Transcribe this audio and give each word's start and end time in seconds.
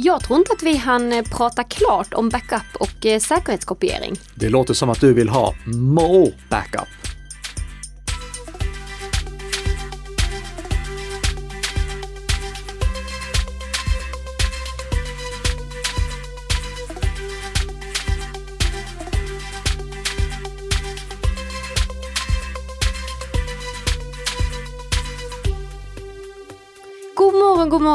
Jag 0.00 0.24
tror 0.24 0.38
inte 0.38 0.52
att 0.52 0.62
vi 0.62 0.76
hann 0.76 1.12
eh, 1.12 1.24
prata 1.24 1.64
klart 1.64 2.14
om 2.14 2.28
backup 2.28 2.76
och 2.80 3.06
eh, 3.06 3.20
säkerhetskopiering. 3.20 4.20
Det 4.34 4.48
låter 4.48 4.74
som 4.74 4.90
att 4.90 5.00
du 5.00 5.12
vill 5.12 5.28
ha 5.28 5.54
more 5.66 6.32
backup. 6.48 6.88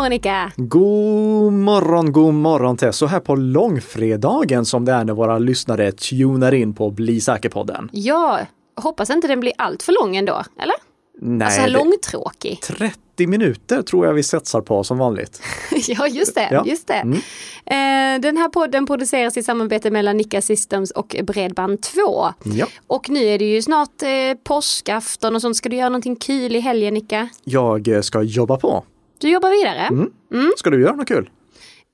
Morgon, 0.04 0.52
god 0.58 1.54
morgon! 1.54 2.12
God 2.12 2.34
morgon, 2.34 2.77
Tess! 2.77 2.98
Så 2.98 3.05
här 3.05 3.20
på 3.20 3.36
långfredagen 3.36 4.66
som 4.66 4.86
det 4.86 4.91
är 4.91 5.05
när 5.05 5.14
våra 5.14 5.40
lyssnare 5.40 5.91
tunar 5.91 6.54
in 6.54 6.73
på 6.73 6.91
Bli 6.91 7.22
säker-podden. 7.22 7.90
Ja, 7.91 8.40
hoppas 8.76 9.10
inte 9.10 9.27
den 9.27 9.40
blir 9.40 9.54
allt 9.58 9.84
för 9.84 9.94
lång 10.02 10.16
ändå, 10.16 10.44
eller? 10.62 10.76
Nej, 11.22 11.46
alltså 11.46 11.68
långtråkig. 11.68 12.62
30 12.62 13.27
minuter 13.27 13.82
tror 13.82 14.05
jag 14.05 14.13
vi 14.13 14.24
satsar 14.24 14.62
på 14.62 14.84
som 14.84 14.98
vanligt. 14.98 15.41
ja, 15.88 16.08
just 16.08 16.35
det. 16.35 16.48
Ja. 16.52 16.63
Just 16.66 16.88
det. 16.88 16.94
Mm. 16.94 17.18
Eh, 17.66 18.22
den 18.22 18.38
här 18.38 18.49
podden 18.49 18.85
produceras 18.85 19.38
i 19.38 19.44
samarbete 19.44 19.91
mellan 19.91 20.18
Nika 20.18 20.41
Systems 20.41 20.91
och 20.91 21.16
Bredband2. 21.20 22.34
Ja. 22.44 22.68
Och 22.88 23.10
nu 23.10 23.24
är 23.24 23.40
det 23.40 23.46
ju 23.46 23.62
snart 23.62 24.02
eh, 24.02 24.10
påskafton 24.44 25.35
och 25.35 25.41
sånt. 25.41 25.55
Ska 25.55 25.70
du 25.70 25.76
göra 25.76 25.90
någonting 25.90 26.16
kul 26.16 26.55
i 26.55 26.60
helgen, 26.60 26.94
Nika? 26.94 27.30
Jag 27.44 27.88
eh, 27.88 28.02
ska 28.02 28.22
jobba 28.22 28.58
på. 28.58 28.84
Du 29.23 29.30
jobbar 29.30 29.50
vidare? 29.50 29.88
Mm. 30.32 30.54
Ska 30.58 30.70
du 30.70 30.82
göra 30.82 30.95
något 30.95 31.08
kul? 31.08 31.30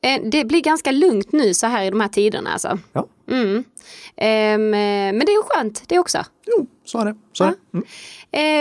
Eh, 0.03 0.21
det 0.31 0.45
blir 0.45 0.61
ganska 0.61 0.91
lugnt 0.91 1.31
nu 1.31 1.53
så 1.53 1.67
här 1.67 1.83
i 1.83 1.89
de 1.89 2.01
här 2.01 2.07
tiderna 2.07 2.49
alltså. 2.49 2.79
Ja. 2.93 3.07
Mm. 3.31 3.63
Ehm, 4.17 4.73
eh, 4.73 5.17
men 5.17 5.19
det 5.19 5.31
är 5.31 5.43
skönt 5.43 5.83
det 5.87 5.99
också. 5.99 6.25
Jo, 6.45 6.67
så 6.85 6.99
är 6.99 7.05
det. 7.05 7.15
Så 7.33 7.43
är 7.43 7.53
det. 7.71 7.77
Mm. 7.77 7.85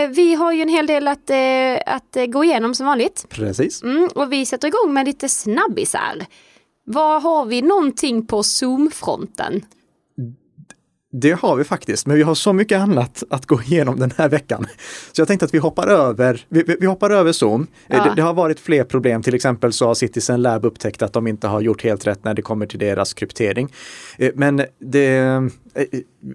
Eh, 0.09 0.15
vi 0.15 0.33
har 0.33 0.51
ju 0.51 0.61
en 0.61 0.69
hel 0.69 0.87
del 0.87 1.07
att, 1.07 1.31
att 1.85 2.17
gå 2.27 2.43
igenom 2.43 2.75
som 2.75 2.85
vanligt. 2.85 3.25
Precis. 3.29 3.83
Mm, 3.83 4.09
och 4.15 4.31
vi 4.33 4.45
sätter 4.45 4.67
igång 4.67 4.93
med 4.93 5.05
lite 5.05 5.29
snabbisar. 5.29 6.25
Vad 6.83 7.23
har 7.23 7.45
vi 7.45 7.61
någonting 7.61 8.25
på 8.27 8.43
Zoom-fronten? 8.43 9.65
Det 11.11 11.31
har 11.31 11.55
vi 11.55 11.63
faktiskt, 11.63 12.07
men 12.07 12.15
vi 12.17 12.23
har 12.23 12.35
så 12.35 12.53
mycket 12.53 12.79
annat 12.81 13.23
att 13.29 13.45
gå 13.45 13.61
igenom 13.61 13.99
den 13.99 14.11
här 14.17 14.29
veckan. 14.29 14.67
Så 15.11 15.21
jag 15.21 15.27
tänkte 15.27 15.45
att 15.45 15.53
vi 15.53 15.57
hoppar 15.57 15.87
över, 15.87 16.45
vi, 16.49 16.63
vi 16.79 16.85
hoppar 16.85 17.09
över 17.09 17.31
Zoom. 17.31 17.61
Eh, 17.61 17.97
Ja. 17.97 18.03
Det, 18.03 18.13
det 18.15 18.21
har 18.21 18.33
varit 18.33 18.59
fler 18.59 18.83
problem, 18.83 19.21
till 19.23 19.35
exempel 19.35 19.73
så 19.73 19.87
har 19.87 19.93
Citizen 19.95 20.41
Lab 20.41 20.65
upptäckt 20.65 21.01
att 21.01 21.13
de 21.13 21.27
inte 21.27 21.47
har 21.47 21.61
gjort 21.61 21.83
helt 21.83 22.07
rätt 22.07 22.23
när 22.23 22.33
det 22.33 22.41
kommer 22.41 22.65
till 22.65 22.79
deras 22.79 23.13
kryptering. 23.13 23.69
Eh, 24.17 24.31
Men 24.35 24.61
det, 24.79 25.17
eh, 25.17 25.41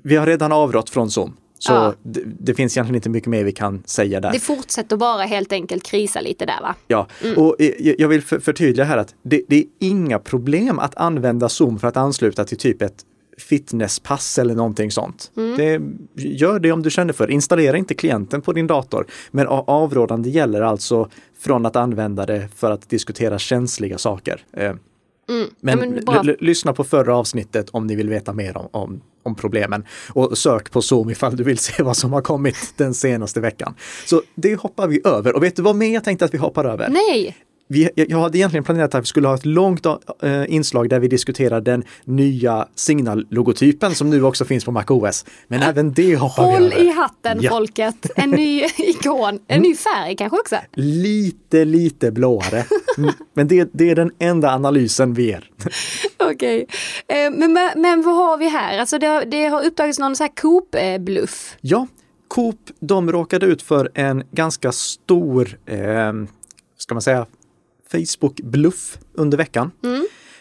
vi 0.02 0.16
har 0.16 0.26
redan 0.26 0.52
avrått 0.52 0.90
från 0.90 1.10
Zoom. 1.10 1.36
Så 1.58 1.72
Ja. 1.72 1.94
det, 2.02 2.20
det 2.40 2.54
finns 2.54 2.76
egentligen 2.76 2.96
inte 2.96 3.08
mycket 3.08 3.28
mer 3.30 3.44
vi 3.44 3.52
kan 3.52 3.82
säga 3.86 4.20
där. 4.20 4.32
Det 4.32 4.38
fortsätter 4.40 4.96
bara 4.96 5.22
helt 5.22 5.52
enkelt 5.52 5.82
krisa 5.82 6.20
lite 6.20 6.46
där 6.46 6.60
va? 6.62 6.74
Ja, 6.88 7.06
och 7.36 7.56
eh, 7.60 7.94
jag 7.98 8.08
vill 8.08 8.22
för- 8.22 8.38
förtydliga 8.40 8.84
här 8.86 8.96
att 8.98 9.14
det, 9.22 9.42
det 9.48 9.56
är 9.56 9.64
inga 9.78 10.18
problem 10.18 10.78
att 10.78 10.96
använda 10.96 11.48
Zoom 11.48 11.78
för 11.78 11.88
att 11.88 11.96
ansluta 11.96 12.44
till 12.44 12.58
typ 12.58 12.82
ett 12.82 12.94
fitnesspass 13.38 14.38
eller 14.38 14.54
någonting 14.54 14.90
sånt. 14.90 15.30
Det, 15.56 15.80
gör 16.16 16.58
det 16.58 16.72
om 16.72 16.82
du 16.82 16.90
känner 16.90 17.12
för. 17.12 17.30
Installera 17.30 17.76
inte 17.76 17.94
klienten 17.94 18.40
på 18.42 18.52
din 18.52 18.66
dator. 18.66 19.06
Men 19.30 19.46
avrådande 19.48 20.30
gäller 20.30 20.60
alltså 20.62 21.10
från 21.38 21.66
att 21.66 21.76
använda 21.76 22.26
det 22.26 22.48
för 22.56 22.70
att 22.70 22.88
diskutera 22.90 23.38
känsliga 23.38 23.98
saker. 23.98 24.40
Eh, 24.56 24.72
Men, 25.60 25.78
Ja, 26.06 26.12
men 26.12 26.28
l- 26.28 26.36
lyssna 26.40 26.72
på 26.72 26.84
förra 26.84 27.16
avsnittet 27.16 27.70
om 27.70 27.86
ni 27.86 27.94
vill 27.96 28.08
veta 28.08 28.32
mer 28.32 28.56
om, 28.56 28.68
om, 28.72 29.00
om 29.22 29.34
problemen. 29.34 29.84
Och 30.12 30.38
sök 30.38 30.70
på 30.70 30.82
Zoom 30.82 31.10
ifall 31.10 31.36
du 31.36 31.44
vill 31.44 31.58
se 31.58 31.82
vad 31.82 31.96
som 31.96 32.12
har 32.12 32.20
kommit 32.22 32.74
den 32.76 32.94
senaste 32.94 33.40
veckan. 33.40 33.74
Så 34.06 34.22
det 34.34 34.54
hoppar 34.60 34.88
vi 34.88 35.00
över. 35.04 35.36
Och 35.36 35.42
vet 35.42 35.56
du 35.56 35.62
vad 35.62 35.76
mer 35.76 35.94
jag 35.94 36.04
tänkte 36.04 36.24
att 36.24 36.34
vi 36.34 36.38
hoppar 36.38 36.64
över? 36.64 36.88
Nej! 36.88 37.36
Vi, 37.68 37.90
jag 37.94 38.18
hade 38.20 38.38
egentligen 38.38 38.64
planerat 38.64 38.94
att 38.94 39.02
vi 39.02 39.06
skulle 39.06 39.28
ha 39.28 39.34
ett 39.34 39.46
långt 39.46 39.86
äh, 39.86 39.94
inslag 40.48 40.88
där 40.88 41.00
vi 41.00 41.08
diskuterar 41.08 41.60
den 41.60 41.84
nya 42.04 42.68
Signal-logotypen 42.74 43.94
som 43.94 44.10
nu 44.10 44.22
också 44.24 44.44
finns 44.44 44.64
på 44.64 44.70
MacOS. 44.72 45.24
Men 45.48 45.62
även 45.62 45.92
det 45.92 46.16
hoppar 46.16 46.42
Håll 46.44 46.60
vi 46.62 46.66
över. 46.74 46.82
i 46.84 46.88
hatten 46.90 47.38
Ja. 47.40 47.50
folket! 47.50 48.06
En 48.16 48.30
ny 48.30 48.62
ikon, 48.78 49.38
en 49.48 49.62
ny 49.62 49.74
färg 49.74 50.16
kanske 50.16 50.38
också. 50.38 50.56
Lite, 50.74 51.64
lite 51.64 52.10
blåare. 52.12 52.64
Mm, 52.98 53.10
Men 53.34 53.48
det, 53.48 53.68
det 53.72 53.90
är 53.90 53.94
den 53.96 54.10
enda 54.18 54.50
analysen 54.54 55.14
vi 55.14 55.26
ger. 55.26 55.50
Okej. 56.30 56.66
Eh, 57.08 57.16
men, 57.30 57.52
men, 57.52 57.70
men 57.76 58.02
vad 58.02 58.14
har 58.16 58.36
vi 58.38 58.48
här? 58.48 58.78
Alltså 58.78 58.98
det, 58.98 59.06
har- 59.06 59.24
det 59.24 59.46
har 59.46 59.64
uppdagats 59.66 59.98
någon 59.98 60.16
så 60.16 60.22
här 60.24 60.30
Coop-bluff. 60.40 61.56
Ja, 61.60 61.86
Coop, 62.28 62.58
de 62.80 63.12
råkade 63.12 63.46
ut 63.46 63.62
för 63.62 63.90
en 63.94 64.22
ganska 64.30 64.72
stor, 64.72 65.58
eh, 65.66 66.12
ska 66.78 66.94
man 66.94 67.02
säga, 67.02 67.26
Facebook-bluff 67.94 68.98
under 69.14 69.38
veckan. 69.38 69.70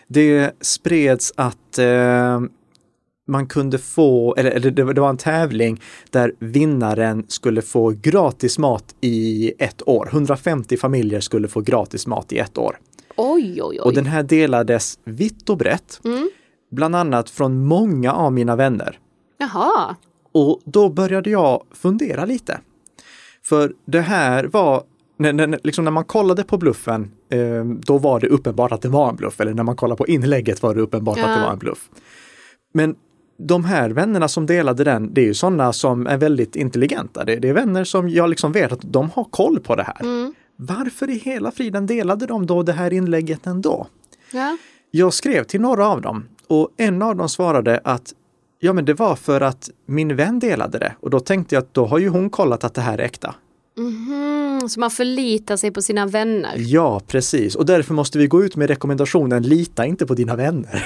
Det 0.08 0.56
spreds 0.62 1.34
att 1.38 1.78
eh, 1.80 2.42
man 3.28 3.48
kunde 3.48 3.78
få, 3.78 4.36
eller, 4.36 4.52
eller 4.52 4.72
det, 4.72 4.84
var- 4.84 4.94
det 4.94 5.02
var 5.02 5.10
en 5.10 5.18
tävling 5.18 5.82
där 6.10 6.34
vinnaren 6.40 7.26
skulle 7.28 7.62
få 7.62 7.90
gratis 7.90 8.60
mat 8.60 8.96
i 9.02 9.54
ett 9.60 9.88
år. 9.88 10.10
150 10.12 10.78
familjer 10.78 11.20
skulle 11.20 11.48
få 11.48 11.62
gratis 11.62 12.08
mat 12.08 12.34
i 12.34 12.38
ett 12.40 12.58
år. 12.58 12.80
Oj, 13.18 13.60
oj, 13.64 13.80
Och 13.80 13.88
oj. 13.88 13.96
den 13.96 14.06
här 14.06 14.24
delades 14.24 15.00
vitt 15.06 15.50
och 15.50 15.58
brett, 15.58 16.02
bland 16.72 16.96
annat 16.96 17.30
från 17.30 17.66
många 17.66 18.14
av 18.14 18.34
mina 18.34 18.56
vänner. 18.56 19.00
Jaha. 19.38 19.96
Och 20.32 20.62
då 20.66 20.90
började 20.90 21.30
jag 21.30 21.64
fundera 21.72 22.26
lite. 22.26 22.60
För 23.44 23.74
det 23.86 24.02
här 24.02 24.44
var, 24.44 24.84
när, 25.18 25.34
när, 25.34 25.60
liksom 25.64 25.84
när 25.86 25.92
man 25.92 26.04
kollade 26.04 26.44
på 26.44 26.58
bluffen, 26.58 27.12
eh, 27.30 27.66
då 27.66 27.98
var 27.98 28.20
det 28.20 28.28
uppenbart 28.28 28.72
att 28.72 28.82
det 28.82 28.90
var 28.90 29.10
en 29.10 29.16
bluff. 29.16 29.40
Eller 29.42 29.54
när 29.54 29.64
man 29.64 29.76
kollade 29.76 29.98
på 29.98 30.08
inlägget 30.08 30.64
var 30.64 30.76
det 30.76 30.82
uppenbart 30.82 31.18
att 31.18 31.24
det 31.26 31.32
Ja. 31.40 31.46
var 31.46 31.52
en 31.54 31.60
bluff. 31.60 31.90
Men 32.74 32.96
de 33.38 33.66
här 33.66 33.90
vännerna 33.90 34.28
som 34.28 34.46
delade 34.46 34.84
den, 34.84 35.14
det 35.14 35.22
är 35.22 35.26
ju 35.26 35.34
sådana 35.34 35.74
som 35.74 36.08
är 36.08 36.18
väldigt 36.18 36.56
intelligenta. 36.56 37.26
Det, 37.26 37.36
det 37.36 37.50
är 37.50 37.54
vänner 37.54 37.84
som 37.84 38.10
jag 38.10 38.30
liksom 38.30 38.52
vet 38.52 38.72
att 38.72 38.82
de 38.82 39.10
har 39.10 39.24
koll 39.24 39.60
på 39.60 39.76
det 39.76 39.84
här. 39.84 39.98
Varför 40.56 41.10
i 41.10 41.14
hela 41.18 41.52
friden 41.52 41.86
delade 41.88 42.26
de 42.26 42.46
då 42.46 42.64
det 42.64 42.74
här 42.74 42.94
inlägget 42.94 43.48
ändå? 43.48 43.88
Ja. 44.34 44.58
Jag 44.92 45.14
skrev 45.14 45.44
till 45.44 45.62
några 45.62 45.88
av 45.88 46.02
dem 46.02 46.26
och 46.48 46.70
en 46.78 47.02
av 47.02 47.16
dem 47.16 47.30
svarade 47.30 47.82
att 47.84 48.14
ja, 48.60 48.74
men 48.74 48.86
det 48.86 48.94
var 48.94 49.16
för 49.16 49.42
att 49.42 49.70
min 49.86 50.16
vän 50.16 50.40
delade 50.40 50.80
det 50.80 50.96
och 51.00 51.10
då 51.10 51.20
tänkte 51.20 51.56
jag 51.56 51.62
att 51.62 51.74
då 51.74 51.86
har 51.86 51.98
ju 51.98 52.10
hon 52.10 52.30
kollat 52.30 52.64
att 52.64 52.74
det 52.74 52.82
här 52.82 52.98
är 52.98 53.04
äkta. 53.04 53.36
Mhm, 53.78 54.53
så 54.70 54.80
man 54.80 54.92
förlitar 54.92 55.58
sig 55.58 55.72
på 55.72 55.82
sina 55.82 56.06
vänner. 56.06 56.54
Ja, 56.58 57.02
precis. 57.08 57.56
Och 57.56 57.66
därför 57.66 57.94
måste 57.94 58.18
vi 58.18 58.28
gå 58.28 58.44
ut 58.44 58.56
med 58.56 58.68
rekommendationen 58.70 59.44
lita 59.44 59.86
inte 59.86 60.06
på 60.06 60.14
dina 60.14 60.36
vänner. 60.36 60.86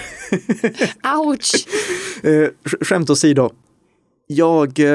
Ouch! 1.25 1.67
Eh, 2.23 2.29
sk- 2.29 2.83
skämt 2.85 3.09
åsido. 3.09 3.49
Jag, 4.27 4.79
eh, 4.79 4.87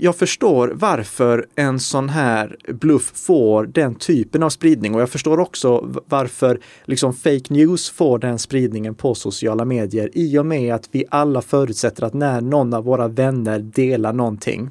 jag 0.00 0.16
förstår 0.16 0.72
varför 0.74 1.46
en 1.54 1.80
sån 1.80 2.08
här 2.08 2.56
bluff 2.68 3.12
får 3.14 3.66
den 3.66 3.94
typen 3.94 4.42
av 4.42 4.50
spridning 4.50 4.94
och 4.94 5.00
jag 5.00 5.10
förstår 5.10 5.40
också 5.40 5.94
varför 6.08 6.60
liksom 6.84 7.14
fake 7.14 7.42
news 7.54 7.90
får 7.90 8.18
den 8.18 8.38
spridningen 8.38 8.94
på 8.94 9.14
sociala 9.14 9.64
medier 9.64 10.10
i 10.12 10.38
och 10.38 10.46
med 10.46 10.74
att 10.74 10.88
vi 10.92 11.04
alla 11.10 11.42
förutsätter 11.42 12.02
att 12.04 12.14
när 12.14 12.40
någon 12.40 12.74
av 12.74 12.84
våra 12.84 13.08
vänner 13.08 13.58
delar 13.58 14.12
någonting, 14.12 14.70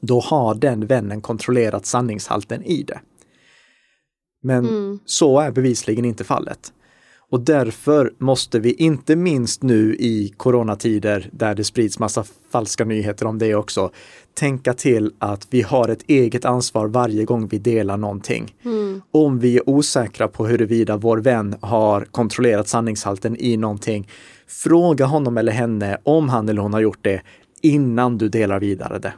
då 0.00 0.20
har 0.20 0.54
den 0.54 0.86
vännen 0.86 1.20
kontrollerat 1.20 1.86
sanningshalten 1.86 2.62
i 2.62 2.82
det. 2.82 3.00
Men 4.42 4.98
så 5.04 5.40
är 5.40 5.50
bevisligen 5.50 6.04
inte 6.04 6.24
fallet. 6.24 6.72
Och 7.32 7.40
därför 7.40 8.12
måste 8.18 8.58
vi, 8.58 8.72
inte 8.72 9.16
minst 9.16 9.62
nu 9.62 9.94
i 9.94 10.34
coronatider 10.36 11.28
där 11.32 11.54
det 11.54 11.64
sprids 11.64 11.98
massa 11.98 12.24
falska 12.50 12.84
nyheter 12.84 13.26
om 13.26 13.38
det 13.38 13.54
också, 13.54 13.90
tänka 14.34 14.74
till 14.74 15.12
att 15.18 15.46
vi 15.50 15.62
har 15.62 15.88
ett 15.88 16.02
eget 16.06 16.44
ansvar 16.44 16.88
varje 16.88 17.24
gång 17.24 17.48
vi 17.48 17.58
delar 17.58 17.96
någonting. 17.96 18.54
Om 19.10 19.38
vi 19.38 19.56
är 19.56 19.68
osäkra 19.68 20.28
på 20.28 20.46
huruvida 20.46 20.96
vår 20.96 21.18
vän 21.18 21.56
har 21.60 22.04
kontrollerat 22.04 22.68
sanningshalten 22.68 23.36
i 23.38 23.56
någonting, 23.56 24.08
fråga 24.46 25.04
honom 25.04 25.38
eller 25.38 25.52
henne 25.52 25.98
om 26.02 26.28
han 26.28 26.48
eller 26.48 26.62
hon 26.62 26.72
har 26.72 26.80
gjort 26.80 27.04
det 27.04 27.22
innan 27.62 28.18
du 28.18 28.28
delar 28.28 28.60
vidare 28.60 28.98
det. 28.98 29.12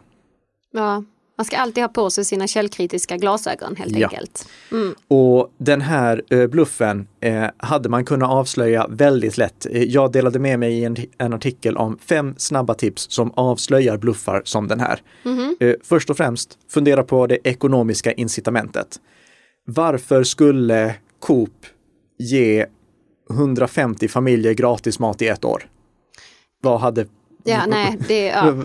Ja, 0.76 1.04
man 1.38 1.44
ska 1.44 1.56
alltid 1.56 1.82
ha 1.84 1.88
på 1.88 2.10
sig 2.10 2.24
sina 2.24 2.46
källkritiska 2.46 3.16
glasögon 3.16 3.76
helt 3.76 3.96
Ja. 3.96 4.08
enkelt. 4.08 4.48
Och 5.08 5.52
den 5.58 5.80
här 5.80 6.22
eh, 6.30 6.46
bluffen 6.46 7.08
eh, 7.20 7.44
hade 7.56 7.88
man 7.88 8.04
kunnat 8.04 8.30
avslöja 8.30 8.86
väldigt 8.90 9.36
lätt. 9.38 9.66
Eh, 9.70 9.82
jag 9.82 10.12
delade 10.12 10.38
med 10.38 10.58
mig 10.58 10.72
i 10.78 10.84
en, 10.84 10.96
en 11.18 11.32
artikel 11.32 11.76
om 11.76 11.98
fem 11.98 12.34
snabba 12.36 12.74
tips 12.74 13.06
som 13.10 13.30
avslöjar 13.30 13.96
bluffar 13.96 14.42
som 14.44 14.68
den 14.68 14.80
här. 14.80 15.02
Eh, 15.60 15.74
först 15.84 16.10
och 16.10 16.16
främst, 16.16 16.58
fundera 16.68 17.02
på 17.02 17.26
det 17.26 17.38
ekonomiska 17.48 18.12
incitamentet. 18.12 19.00
Varför 19.66 20.22
skulle 20.24 20.94
Coop 21.20 21.66
ge 22.18 22.66
150 23.30 24.08
familjer 24.08 24.52
gratis 24.52 24.98
mat 24.98 25.22
i 25.22 25.28
ett 25.28 25.44
år. 25.44 25.66
Vad 26.62 26.80
hade 26.80 27.06
Ja, 27.44 27.67
nej, 27.67 27.99
det, 28.08 28.26
ja. 28.26 28.52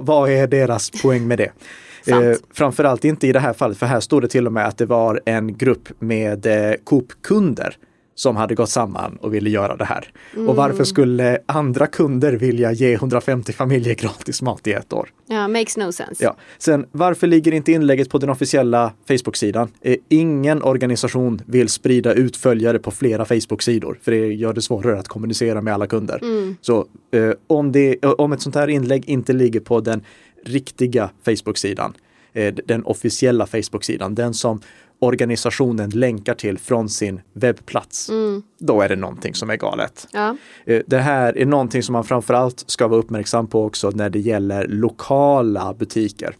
Vad 0.00 0.30
är 0.30 0.46
deras 0.46 0.90
poäng 0.90 1.28
med 1.28 1.38
det? 1.38 1.52
Eh, 2.08 2.36
framförallt 2.54 3.04
inte 3.04 3.26
i 3.26 3.32
det 3.32 3.40
här 3.40 3.52
fallet, 3.52 3.78
för 3.78 3.86
här 3.86 4.00
står 4.00 4.20
det 4.20 4.28
till 4.28 4.46
och 4.46 4.52
med 4.52 4.66
att 4.66 4.78
det 4.78 4.86
var 4.86 5.20
en 5.24 5.56
grupp 5.56 5.88
med 5.98 6.46
eh, 6.46 6.74
Coop-kunder 6.84 7.76
som 8.16 8.36
hade 8.36 8.54
gått 8.54 8.70
samman 8.70 9.18
och 9.20 9.34
ville 9.34 9.50
göra 9.50 9.76
det 9.76 9.84
här. 9.84 10.08
Och 10.48 10.56
varför 10.56 10.84
skulle 10.84 11.38
andra 11.46 11.86
kunder 11.86 12.32
vilja 12.32 12.72
ge 12.72 12.94
150 12.94 13.52
familjer 13.52 13.94
gratis 13.98 14.42
mat 14.42 14.66
i 14.66 14.72
ett 14.72 14.92
år? 14.92 15.08
ja, 15.28 15.48
makes 15.48 15.76
no 15.76 15.92
sense. 15.92 16.24
Ja. 16.24 16.36
Sen 16.58 16.86
varför 16.92 17.26
ligger 17.26 17.52
inte 17.52 17.72
inlägget 17.72 18.10
på 18.10 18.18
den 18.18 18.30
officiella 18.30 18.92
Facebook-sidan? 19.08 19.68
Eh, 19.80 19.96
ingen 20.08 20.62
organisation 20.62 21.42
vill 21.46 21.68
sprida 21.68 22.12
ut 22.12 22.36
följare 22.36 22.78
på 22.78 22.90
flera 22.90 23.24
Facebook-sidor, 23.24 23.98
för 24.02 24.12
det 24.12 24.26
gör 24.26 24.52
det 24.52 24.62
svårare 24.62 24.98
att 24.98 25.08
kommunicera 25.08 25.60
med 25.62 25.74
alla 25.74 25.86
kunder. 25.86 26.20
Så 26.60 26.86
eh, 27.10 27.30
om, 27.46 27.72
det, 27.72 28.04
eh, 28.04 28.10
om 28.10 28.32
ett 28.32 28.42
sånt 28.42 28.54
här 28.54 28.68
inlägg 28.68 29.08
inte 29.08 29.32
ligger 29.32 29.60
på 29.60 29.80
den 29.80 30.02
riktiga 30.44 31.10
Facebook-sidan, 31.24 31.94
eh, 32.32 32.54
den 32.54 32.84
officiella 32.84 33.46
Facebook-sidan, 33.46 34.14
den 34.14 34.34
som 34.34 34.60
organisationen 34.98 35.90
länkar 35.90 36.34
till 36.34 36.58
från 36.58 36.88
sin 36.88 37.20
webbplats, 37.32 38.10
då 38.58 38.80
är 38.80 38.88
det 38.88 38.96
någonting 38.96 39.34
som 39.34 39.50
är 39.50 39.56
galet. 39.56 40.06
Ja. 40.12 40.36
Eh, 40.66 40.82
Det 40.86 40.98
här 40.98 41.38
är 41.38 41.46
någonting 41.46 41.82
som 41.82 41.92
man 41.92 42.04
framförallt 42.04 42.64
ska 42.66 42.88
vara 42.88 43.00
uppmärksam 43.00 43.46
på 43.46 43.64
också 43.64 43.90
när 43.90 44.10
det 44.10 44.18
gäller 44.18 44.66
lokala 44.68 45.74
butiker. 45.74 46.36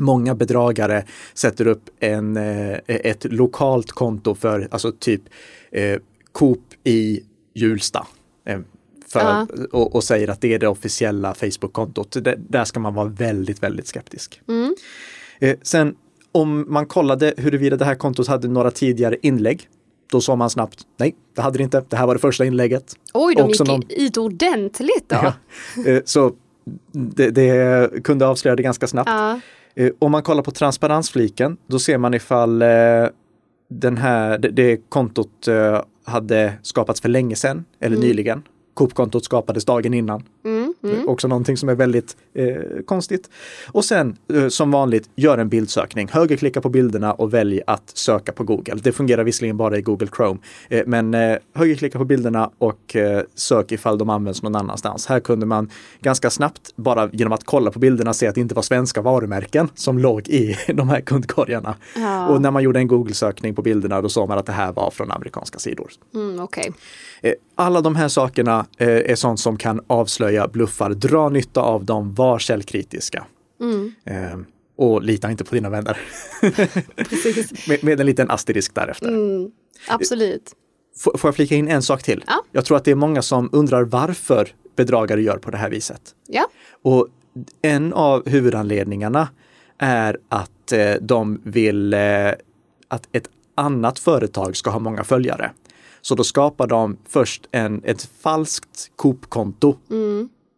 Många 0.00 0.34
bedragare 0.34 1.04
sätter 1.34 1.66
upp 1.66 1.90
en, 2.00 2.36
eh, 2.36 2.78
ett 2.86 3.24
lokalt 3.32 3.92
konto 3.92 4.34
för, 4.34 4.68
alltså 4.70 4.92
typ 4.92 5.22
eh, 5.72 5.98
Coop 6.32 6.62
i 6.84 7.20
Hjulsta. 7.54 8.06
Eh, 8.46 8.58
för, 9.08 9.20
Ja. 9.20 9.46
och, 9.72 9.94
och 9.94 10.04
säger 10.04 10.28
att 10.28 10.40
det 10.40 10.54
är 10.54 10.58
det 10.58 10.68
officiella 10.68 11.34
Facebook-kontot. 11.34 12.16
Där 12.38 12.64
ska 12.64 12.80
man 12.80 12.94
vara 12.94 13.08
väldigt, 13.08 13.62
väldigt 13.62 13.86
skeptisk. 13.86 14.40
Eh, 15.40 15.56
sen 15.62 15.96
om 16.32 16.64
man 16.68 16.86
kollade 16.86 17.34
huruvida 17.36 17.76
det 17.76 17.84
här 17.84 17.94
kontot 17.94 18.26
hade 18.28 18.48
några 18.48 18.70
tidigare 18.70 19.16
inlägg, 19.22 19.68
då 20.12 20.20
sa 20.20 20.36
man 20.36 20.50
snabbt 20.50 20.78
nej, 20.98 21.14
det 21.36 21.42
hade 21.42 21.58
det 21.58 21.64
inte. 21.64 21.84
Det 21.88 21.96
här 21.96 22.06
var 22.06 22.14
det 22.14 22.20
första 22.20 22.44
inlägget. 22.44 22.94
Oj, 23.14 23.34
de 23.34 23.42
Också 23.42 23.62
gick 23.64 23.70
någon- 23.72 23.82
ut 23.90 24.16
ordentligt 24.16 25.08
då. 25.08 25.16
Ja. 25.22 25.90
Eh, 25.90 26.02
Så 26.04 26.32
det, 26.92 27.30
det 27.30 28.04
kunde 28.04 28.26
avslöja 28.26 28.56
det 28.56 28.62
ganska 28.62 28.86
snabbt. 28.86 29.10
Ja. 29.10 29.40
Eh, 29.74 29.90
Om 29.98 30.12
man 30.12 30.22
kollar 30.22 30.42
på 30.42 30.50
transparensfliken, 30.50 31.56
då 31.66 31.78
ser 31.78 31.98
man 31.98 32.14
ifall 32.14 32.62
eh, 32.62 32.68
den 33.70 33.96
här, 33.96 34.38
det, 34.38 34.48
det 34.48 34.76
kontot 34.88 35.48
hade 36.04 36.52
skapats 36.62 37.00
för 37.00 37.08
länge 37.08 37.36
sedan 37.36 37.64
eller 37.80 37.96
nyligen. 37.96 38.42
Coop-kontot 38.74 39.24
skapades 39.24 39.64
dagen 39.64 39.94
innan. 39.94 40.22
Mm, 40.44 40.59
mm. 40.84 41.08
Också 41.08 41.28
någonting 41.28 41.56
som 41.56 41.68
är 41.68 41.74
väldigt 41.74 42.16
eh, 42.34 42.54
konstigt. 42.86 43.30
Och 43.72 43.84
sen 43.84 44.16
eh, 44.34 44.48
som 44.48 44.70
vanligt, 44.70 45.10
gör 45.14 45.38
en 45.38 45.48
bildsökning. 45.48 46.08
Högerklicka 46.12 46.60
på 46.60 46.68
bilderna 46.68 47.12
och 47.12 47.34
välj 47.34 47.60
att 47.66 47.90
söka 47.94 48.32
på 48.32 48.44
Google. 48.44 48.74
Det 48.82 48.92
fungerar 48.92 49.24
visserligen 49.24 49.56
bara 49.56 49.78
i 49.78 49.82
Google 49.82 50.08
Chrome, 50.16 50.38
eh, 50.68 50.82
men 50.86 51.14
eh, 51.14 51.36
högerklicka 51.54 51.98
på 51.98 52.04
bilderna 52.04 52.50
och 52.58 52.96
eh, 52.96 53.22
sök 53.34 53.72
ifall 53.72 53.98
de 53.98 54.10
används 54.10 54.42
någon 54.42 54.56
annanstans. 54.56 55.06
Här 55.06 55.20
kunde 55.20 55.46
man 55.46 55.70
ganska 56.00 56.30
snabbt, 56.30 56.76
bara 56.76 57.10
genom 57.12 57.32
att 57.32 57.44
kolla 57.44 57.70
på 57.70 57.78
bilderna, 57.78 58.14
se 58.14 58.26
att 58.26 58.34
det 58.34 58.40
inte 58.40 58.54
var 58.54 58.62
svenska 58.62 59.02
varumärken 59.02 59.68
som 59.74 59.98
låg 59.98 60.28
i 60.28 60.56
de 60.74 60.88
här 60.88 61.00
kundkorgarna. 61.00 61.74
Ja. 61.96 62.28
Och 62.28 62.42
när 62.42 62.50
man 62.50 62.62
gjorde 62.62 62.78
en 62.78 62.88
Google-sökning 62.88 63.54
på 63.54 63.62
bilderna, 63.62 64.02
då 64.02 64.08
såg 64.08 64.28
man 64.28 64.38
att 64.38 64.46
det 64.46 64.52
här 64.52 64.72
var 64.72 64.90
från 64.90 65.10
amerikanska 65.10 65.58
sidor. 65.58 65.90
Mm, 66.14 66.40
Okej. 66.40 66.72
Alla 67.60 67.80
de 67.80 67.96
här 67.96 68.08
sakerna 68.08 68.66
eh, 68.78 68.88
är 68.88 69.14
sånt 69.14 69.40
som 69.40 69.56
kan 69.56 69.80
avslöja 69.86 70.48
bluffar. 70.48 70.90
Dra 70.90 71.28
nytta 71.28 71.60
av 71.60 71.84
dem, 71.84 72.14
var 72.14 72.38
källkritiska. 72.38 73.24
Eh, 74.04 74.38
Och 74.76 75.02
lita 75.02 75.30
inte 75.30 75.44
på 75.44 75.54
dina 75.54 75.70
vänner. 75.70 75.98
Med, 77.68 77.84
med 77.84 78.00
en 78.00 78.06
liten 78.06 78.30
asterisk 78.30 78.74
därefter. 78.74 79.08
Mm, 79.08 79.50
absolut. 79.88 80.52
Får, 80.98 81.18
får 81.18 81.28
jag 81.28 81.34
flika 81.36 81.54
in 81.54 81.68
en 81.68 81.82
sak 81.82 82.02
till? 82.02 82.24
Ja. 82.26 82.44
Jag 82.52 82.64
tror 82.64 82.76
att 82.76 82.84
det 82.84 82.90
är 82.90 82.94
många 82.94 83.22
som 83.22 83.48
undrar 83.52 83.82
varför 83.84 84.48
bedragare 84.76 85.22
gör 85.22 85.36
på 85.38 85.50
det 85.50 85.56
här 85.58 85.70
viset. 85.70 86.02
Ja. 86.26 86.46
Och 86.82 87.08
en 87.62 87.92
av 87.92 88.28
huvudanledningarna 88.28 89.28
är 89.78 90.18
att 90.28 90.72
eh, 90.72 90.94
de 91.00 91.40
vill 91.44 91.94
att 92.88 93.08
ett 93.12 93.28
annat 93.54 93.98
företag 93.98 94.56
ska 94.56 94.70
ha 94.70 94.78
många 94.78 95.04
följare. 95.04 95.50
Så 96.02 96.14
då 96.14 96.24
skapar 96.24 96.66
de 96.66 96.96
först 97.08 97.48
en, 97.50 97.82
ett 97.84 98.08
falskt 98.20 98.90
Coop-konto 98.96 99.76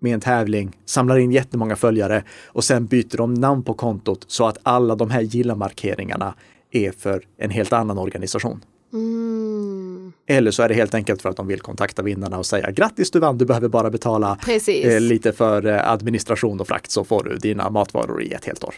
med 0.01 0.15
en 0.15 0.21
tävling, 0.21 0.77
samlar 0.85 1.19
in 1.19 1.33
jättemånga 1.33 1.77
följare 1.77 2.25
och 2.47 2.65
sen 2.65 2.87
byter 2.87 3.17
de 3.17 3.35
namn 3.35 3.63
på 3.63 3.75
kontot 3.75 4.25
så 4.27 4.47
att 4.47 4.59
alla 4.63 4.95
de 4.95 5.11
här 5.11 5.21
gilla-markeringarna 5.21 6.35
är 6.71 6.93
för 6.93 7.25
en 7.39 7.51
helt 7.51 7.73
annan 7.73 7.99
organisation. 7.99 8.65
Mm, 8.93 10.13
Eller 10.27 10.51
så 10.51 10.63
är 10.63 10.69
det 10.69 10.75
helt 10.75 10.95
enkelt 10.95 11.23
för 11.23 11.29
att 11.29 11.37
de 11.37 11.47
vill 11.47 11.61
kontakta 11.61 12.03
vinnarna 12.03 12.39
och 12.39 12.47
säga 12.47 12.71
grattis 12.71 13.11
du 13.11 13.19
vann, 13.19 13.39
du 13.39 13.45
behöver 13.45 13.69
bara 13.69 13.91
betala 13.91 14.39
eh, 14.85 15.01
lite 15.01 15.33
för 15.33 15.67
eh, 15.67 15.91
administration 15.91 16.61
och 16.61 16.69
frakt 16.69 16.91
så 16.91 17.05
får 17.05 17.25
du 17.25 17.37
dina 17.37 17.71
matvaror 17.71 18.23
i 18.23 18.33
ett 18.33 18.45
helt 18.45 18.65
år. 18.65 18.75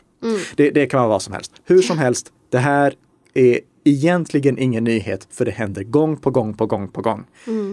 Det, 0.56 0.70
det 0.70 0.87
kan 0.87 1.00
vara 1.00 1.08
vad 1.08 1.22
som 1.22 1.34
helst. 1.34 1.52
Hur 1.64 1.82
som 1.82 1.99
helst, 1.99 2.32
det 2.50 2.58
här 2.58 2.94
är 3.34 3.60
egentligen 3.84 4.58
ingen 4.58 4.84
nyhet 4.84 5.28
för 5.31 5.44
det 5.44 5.50
händer 5.50 5.82
gång 5.84 6.16
på 6.16 6.31
gång 6.31 6.54
på 6.54 6.66
gång 6.66 6.88
på 6.88 7.00
gång. 7.02 7.25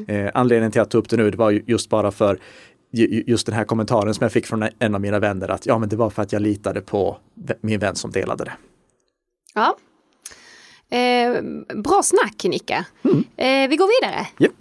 Eh, 0.07 0.31
anledningen 0.33 0.71
till 0.71 0.81
att 0.81 0.91
ta 0.91 0.97
upp 0.97 1.09
det 1.09 1.17
nu 1.17 1.31
det 1.31 1.37
var 1.37 1.49
ju 1.51 1.63
just 1.67 1.89
bara 1.89 2.11
för 2.11 2.39
ju- 2.93 3.07
ju- 3.09 3.23
just 3.27 3.45
den 3.45 3.55
här 3.55 3.63
kommentaren 3.63 4.13
som 4.13 4.23
jag 4.23 4.31
fick 4.31 4.45
från 4.45 4.65
en 4.79 4.95
av 4.95 5.01
mina 5.01 5.19
vänner 5.19 5.51
att 5.51 5.65
ja 5.65 5.77
men 5.77 5.89
det 5.89 5.95
var 5.95 6.09
för 6.09 6.21
att 6.21 6.33
jag 6.33 6.41
litade 6.41 6.81
på 6.81 7.17
min 7.61 7.79
vän 7.79 7.95
som 7.95 8.11
delade 8.11 8.43
det. 8.43 8.53
Ja. 9.53 9.77
Eh, 10.97 11.41
bra 11.75 12.01
snack 12.03 12.43
Nicka. 12.43 12.85
Eh, 13.37 13.69
vi 13.69 13.75
går 13.75 14.01
vidare. 14.01 14.27
Japp. 14.39 14.51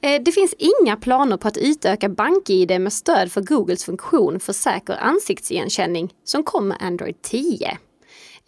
Eh, 0.00 0.22
Det 0.22 0.32
finns 0.32 0.54
inga 0.82 0.96
planer 0.96 1.36
på 1.36 1.48
att 1.48 1.56
utöka 1.56 2.08
BankID 2.08 2.80
med 2.80 2.92
stöd 2.92 3.32
för 3.32 3.40
Googles 3.40 3.84
funktion 3.84 4.40
för 4.40 4.52
säker 4.52 4.96
ansiktsigenkänning 5.00 6.12
som 6.24 6.42
kom 6.44 6.68
med 6.68 6.76
Android 6.80 7.22
10. 7.22 7.78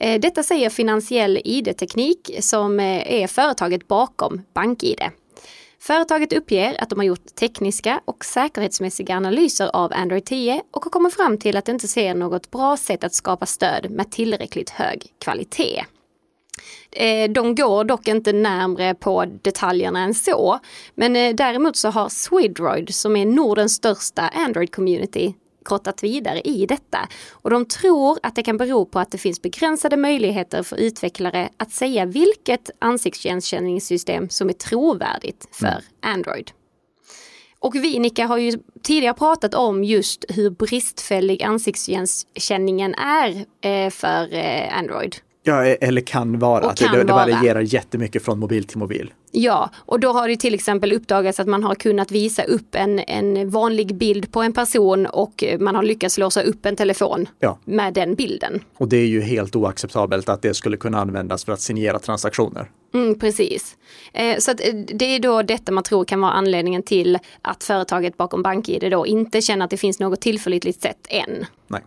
Eh, 0.00 0.20
detta 0.20 0.42
säger 0.42 0.70
Finansiell 0.70 1.40
ID-teknik 1.44 2.30
som 2.40 2.80
eh, 2.80 3.22
är 3.22 3.26
företaget 3.26 3.88
bakom 3.88 4.42
BankID. 4.54 5.00
Företaget 5.80 6.32
uppger 6.32 6.82
att 6.82 6.90
de 6.90 6.98
har 6.98 7.06
gjort 7.06 7.34
tekniska 7.34 8.00
och 8.04 8.24
säkerhetsmässiga 8.24 9.16
analyser 9.16 9.70
av 9.72 9.92
Android 9.92 10.24
10 10.24 10.62
och 10.70 10.84
har 10.84 10.90
kommit 10.90 11.14
fram 11.14 11.38
till 11.38 11.56
att 11.56 11.64
det 11.64 11.72
inte 11.72 11.88
ser 11.88 12.14
något 12.14 12.50
bra 12.50 12.76
sätt 12.76 13.04
att 13.04 13.14
skapa 13.14 13.46
stöd 13.46 13.90
med 13.90 14.12
tillräckligt 14.12 14.70
hög 14.70 15.06
kvalitet. 15.18 15.84
Eh, 16.92 17.30
de 17.30 17.54
går 17.54 17.84
dock 17.84 18.08
inte 18.08 18.32
närmre 18.32 18.94
på 18.94 19.24
detaljerna 19.42 20.00
än 20.00 20.14
så. 20.14 20.58
Men 20.94 21.36
däremot 21.36 21.76
så 21.76 21.88
har 21.88 22.08
Swedroid, 22.08 22.94
som 22.94 23.16
är 23.16 23.26
Nordens 23.26 23.74
största 23.74 24.28
Android-community, 24.28 25.34
grottat 25.68 26.02
vidare 26.02 26.40
i 26.40 26.66
detta. 26.66 27.08
Och 27.30 27.50
de 27.50 27.64
tror 27.64 28.18
att 28.22 28.34
det 28.34 28.42
kan 28.42 28.56
bero 28.56 28.84
på 28.84 28.98
att 28.98 29.10
det 29.10 29.18
finns 29.18 29.42
begränsade 29.42 29.96
möjligheter 29.96 30.62
för 30.62 30.76
utvecklare 30.76 31.48
att 31.56 31.72
säga 31.72 32.06
vilket 32.06 32.70
ansiktsigenkänningssystem 32.78 34.28
som 34.28 34.48
är 34.48 34.52
trovärdigt 34.52 35.48
för 35.52 35.84
Android. 36.02 36.50
Och 37.58 37.74
vi 37.74 37.98
Nicka 37.98 38.26
har 38.26 38.38
ju 38.38 38.52
tidigare 38.82 39.14
pratat 39.14 39.54
om 39.54 39.84
just 39.84 40.24
hur 40.28 40.50
bristfällig 40.50 41.42
ansiktsigenkänningen 41.42 42.94
är 42.94 43.44
eh, 43.60 43.90
för 43.90 44.34
eh, 44.34 44.78
Android. 44.78 45.16
Ja, 45.42 45.66
e- 45.66 45.76
eller 45.80 46.00
kan 46.00 46.38
vara. 46.38 46.68
Det, 46.68 46.84
kan 46.84 46.98
det, 46.98 47.04
det 47.04 47.12
vara. 47.12 47.26
varierar 47.26 47.60
jättemycket 47.60 48.24
från 48.24 48.38
mobil 48.38 48.64
till 48.64 48.78
mobil. 48.78 49.12
Ja, 49.32 49.70
och 49.76 50.00
då 50.00 50.12
har 50.12 50.28
det 50.28 50.36
till 50.36 50.54
exempel 50.54 50.92
uppdagats 50.92 51.40
att 51.40 51.46
man 51.46 51.64
har 51.64 51.74
kunnat 51.74 52.10
visa 52.10 52.42
upp 52.42 52.74
en, 52.74 52.98
en 52.98 53.50
vanlig 53.50 53.94
bild 53.94 54.32
på 54.32 54.42
en 54.42 54.52
person 54.52 55.06
och 55.06 55.44
man 55.60 55.74
har 55.74 55.82
lyckats 55.82 56.18
låsa 56.18 56.42
upp 56.42 56.66
en 56.66 56.76
telefon 56.76 57.28
Ja. 57.38 57.58
med 57.64 57.94
den 57.94 58.14
bilden. 58.14 58.60
Och 58.78 58.88
det 58.88 58.96
är 58.96 59.06
ju 59.06 59.20
helt 59.20 59.56
oacceptabelt 59.56 60.28
att 60.28 60.42
det 60.42 60.54
skulle 60.54 60.76
kunna 60.76 60.98
användas 61.00 61.44
för 61.44 61.52
att 61.52 61.60
signera 61.60 61.98
transaktioner. 61.98 62.70
Mm, 62.94 63.18
precis. 63.18 63.76
Eh, 64.12 64.38
så 64.38 64.50
eh, 64.50 64.74
det 64.74 65.04
är 65.04 65.18
då 65.18 65.42
detta 65.42 65.72
man 65.72 65.84
tror 65.84 66.04
kan 66.04 66.20
vara 66.20 66.32
anledningen 66.32 66.82
till 66.82 67.18
att 67.42 67.64
företaget 67.64 68.16
bakom 68.16 68.42
BankID 68.42 68.90
då 68.90 69.06
inte 69.06 69.40
känner 69.40 69.64
att 69.64 69.70
det 69.70 69.76
finns 69.76 70.00
något 70.00 70.20
tillförlitligt 70.20 70.82
sätt 70.82 71.06
än. 71.08 71.46
Nej. 71.66 71.80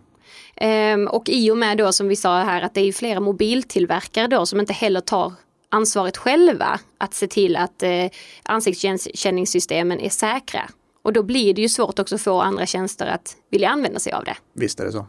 Ehm, 0.56 1.06
och 1.08 1.28
i 1.28 1.50
och 1.50 1.58
med 1.58 1.78
då 1.78 1.92
som 1.92 2.08
vi 2.08 2.16
sa 2.16 2.38
här 2.42 2.62
att 2.62 2.74
det 2.74 2.80
är 2.80 2.92
flera 2.92 3.20
mobiltillverkare 3.20 4.26
då 4.26 4.46
som 4.46 4.60
inte 4.60 4.72
heller 4.72 5.00
tar 5.00 5.32
ansvaret 5.74 6.16
själva 6.16 6.80
att 6.98 7.14
se 7.14 7.26
till 7.26 7.56
att 7.56 7.82
eh, 7.82 8.06
ansiktsigenkänningssystemen 8.42 10.00
är 10.00 10.08
säkra. 10.08 10.60
Och 11.02 11.12
då 11.12 11.22
blir 11.22 11.54
det 11.54 11.62
ju 11.62 11.68
svårt 11.68 11.98
också 11.98 12.14
att 12.14 12.20
få 12.22 12.40
andra 12.40 12.66
tjänster 12.66 13.06
att 13.06 13.36
vilja 13.50 13.68
använda 13.68 13.98
sig 14.00 14.12
av 14.12 14.24
det. 14.24 14.36
Visst 14.54 14.80
är 14.80 14.84
det 14.84 14.92
så. 14.92 15.06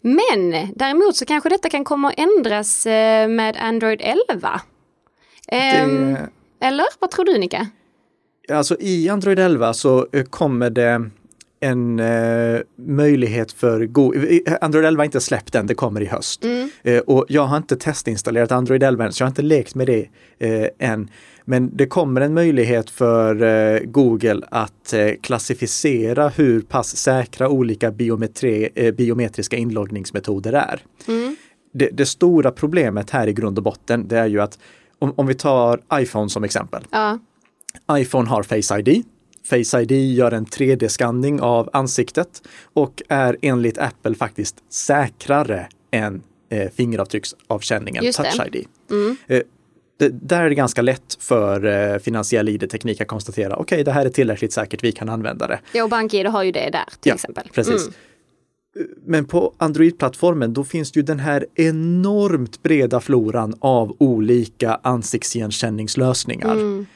Men 0.00 0.68
däremot 0.74 1.16
så 1.16 1.24
kanske 1.24 1.48
detta 1.48 1.68
kan 1.70 1.84
komma 1.84 2.08
att 2.08 2.18
ändras 2.18 2.86
eh, 2.86 3.28
med 3.28 3.56
Android 3.56 4.00
11. 4.04 4.60
Ehm, 5.48 6.12
Det, 6.12 6.28
Eller 6.60 6.84
vad 6.98 7.10
tror 7.10 7.24
du 7.24 7.38
Nika? 7.38 7.66
Alltså 8.52 8.76
i 8.80 9.08
Android 9.08 9.38
11 9.38 9.74
så 9.74 10.06
eh, 10.12 10.24
kommer 10.24 10.70
det 10.70 11.10
en 11.62 12.00
eh, 12.00 12.60
möjlighet 12.76 13.52
för 13.52 13.86
Google. 13.86 14.40
Android 14.60 14.84
11 14.84 15.00
har 15.00 15.04
inte 15.04 15.20
släppt 15.20 15.54
än, 15.54 15.66
det 15.66 15.74
kommer 15.74 16.00
i 16.00 16.06
höst. 16.06 16.44
Mm. 16.44 16.70
Eh, 16.82 16.98
och 16.98 17.26
jag 17.28 17.42
har 17.42 17.56
inte 17.56 17.76
testinstallerat 17.76 18.52
Android 18.52 18.82
11 18.82 19.04
än, 19.04 19.12
så 19.12 19.22
jag 19.22 19.26
har 19.26 19.30
inte 19.30 19.42
lekt 19.42 19.74
med 19.74 19.86
det 19.86 20.08
eh, 20.38 20.68
än. 20.78 21.10
Men 21.44 21.76
det 21.76 21.86
kommer 21.86 22.20
en 22.20 22.34
möjlighet 22.34 22.90
för 22.90 23.42
eh, 23.42 23.80
Google 23.84 24.42
att 24.50 24.92
eh, 24.92 25.10
klassificera 25.20 26.28
hur 26.28 26.60
pass 26.60 26.96
säkra 26.96 27.48
olika 27.48 27.88
eh, 27.88 28.94
biometriska 28.94 29.56
inloggningsmetoder 29.56 30.52
är. 30.52 30.80
Mm. 31.08 31.36
Det, 31.74 31.88
det, 31.92 32.06
stora 32.06 32.50
problemet 32.50 33.10
här 33.10 33.26
i 33.26 33.32
grund 33.32 33.58
och 33.58 33.64
botten, 33.64 34.08
det 34.08 34.18
är 34.18 34.26
ju 34.26 34.40
att 34.40 34.58
om, 34.98 35.14
om 35.16 35.26
vi 35.26 35.34
tar 35.34 35.80
iPhone 35.94 36.30
som 36.30 36.44
exempel. 36.44 36.82
Ja. 36.90 37.18
iPhone 37.92 38.28
har 38.28 38.42
Face 38.42 38.78
ID. 38.78 39.04
Face 39.44 39.80
ID 39.80 39.92
gör 39.92 40.32
en 40.32 40.46
3D-skanning 40.46 41.40
av 41.40 41.70
ansiktet 41.72 42.42
och 42.72 43.02
är 43.08 43.36
enligt 43.42 43.78
Apple 43.78 44.14
faktiskt 44.14 44.56
säkrare 44.68 45.68
än 45.90 46.22
eh, 46.50 46.70
fingeravtrycksavkänningen 46.70 48.04
Just. 48.04 48.18
Touch 48.18 48.46
ID. 48.46 48.66
Mm. 48.90 49.16
Eh, 49.26 49.42
det, 49.98 50.08
där 50.08 50.42
är 50.42 50.48
det 50.48 50.54
ganska 50.54 50.82
lätt 50.82 51.16
för 51.20 51.64
eh, 51.64 51.98
finansiell 51.98 52.48
ID-teknik 52.48 53.00
att 53.00 53.08
konstatera, 53.08 53.56
okej, 53.56 53.84
det 53.84 53.92
här 53.92 54.06
är 54.06 54.10
tillräckligt 54.10 54.52
säkert, 54.52 54.84
vi 54.84 54.92
kan 54.92 55.08
använda 55.08 55.46
det. 55.46 55.60
Ja, 55.72 55.84
och 55.84 55.90
BankID 55.90 56.26
har 56.26 56.42
ju 56.42 56.52
det 56.52 56.70
där 56.70 56.84
till 57.00 57.10
Ja, 57.10 57.14
exempel. 57.14 57.48
Precis. 57.54 57.82
Mm. 57.82 57.92
Men 59.06 59.24
på 59.24 59.54
Android-plattformen, 59.58 60.52
då 60.52 60.64
finns 60.64 60.92
det 60.92 61.00
ju 61.00 61.04
den 61.04 61.18
här 61.18 61.46
enormt 61.54 62.62
breda 62.62 63.00
floran 63.00 63.54
av 63.60 63.96
olika 63.98 64.80
ansiktsigenkänningslösningar. 64.82 66.52
Mm. 66.52 66.86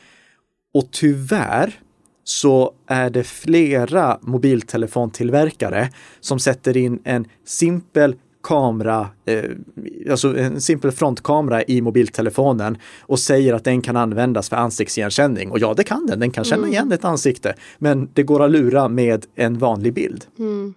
Och 0.74 0.88
tyvärr 0.90 1.80
så 2.28 2.72
är 2.86 3.10
det 3.10 3.24
flera 3.24 4.18
mobiltelefontillverkare 4.20 5.90
som 6.20 6.38
sätter 6.38 6.76
in 6.76 7.00
en 7.04 7.24
simpel 7.44 8.14
kamera, 8.42 9.08
eh, 9.24 9.44
alltså 10.10 10.38
en 10.38 10.60
simpel 10.60 10.92
frontkamera 10.92 11.62
i 11.62 11.80
mobiltelefonen 11.80 12.78
och 13.00 13.18
säger 13.18 13.54
att 13.54 13.64
den 13.64 13.82
kan 13.82 13.96
användas 13.96 14.48
för 14.48 14.56
ansiktsigenkänning. 14.56 15.50
Och 15.50 15.58
ja, 15.58 15.74
det 15.74 15.84
kan 15.84 16.06
den, 16.06 16.20
den 16.20 16.30
kan 16.30 16.44
känna 16.44 16.68
igen 16.68 16.92
ett 16.92 17.04
ansikte, 17.04 17.54
men 17.78 18.08
det 18.14 18.22
går 18.22 18.44
att 18.44 18.50
lura 18.50 18.88
med 18.88 19.26
en 19.34 19.58
vanlig 19.58 19.94
bild. 19.94 20.24
Mm. 20.38 20.74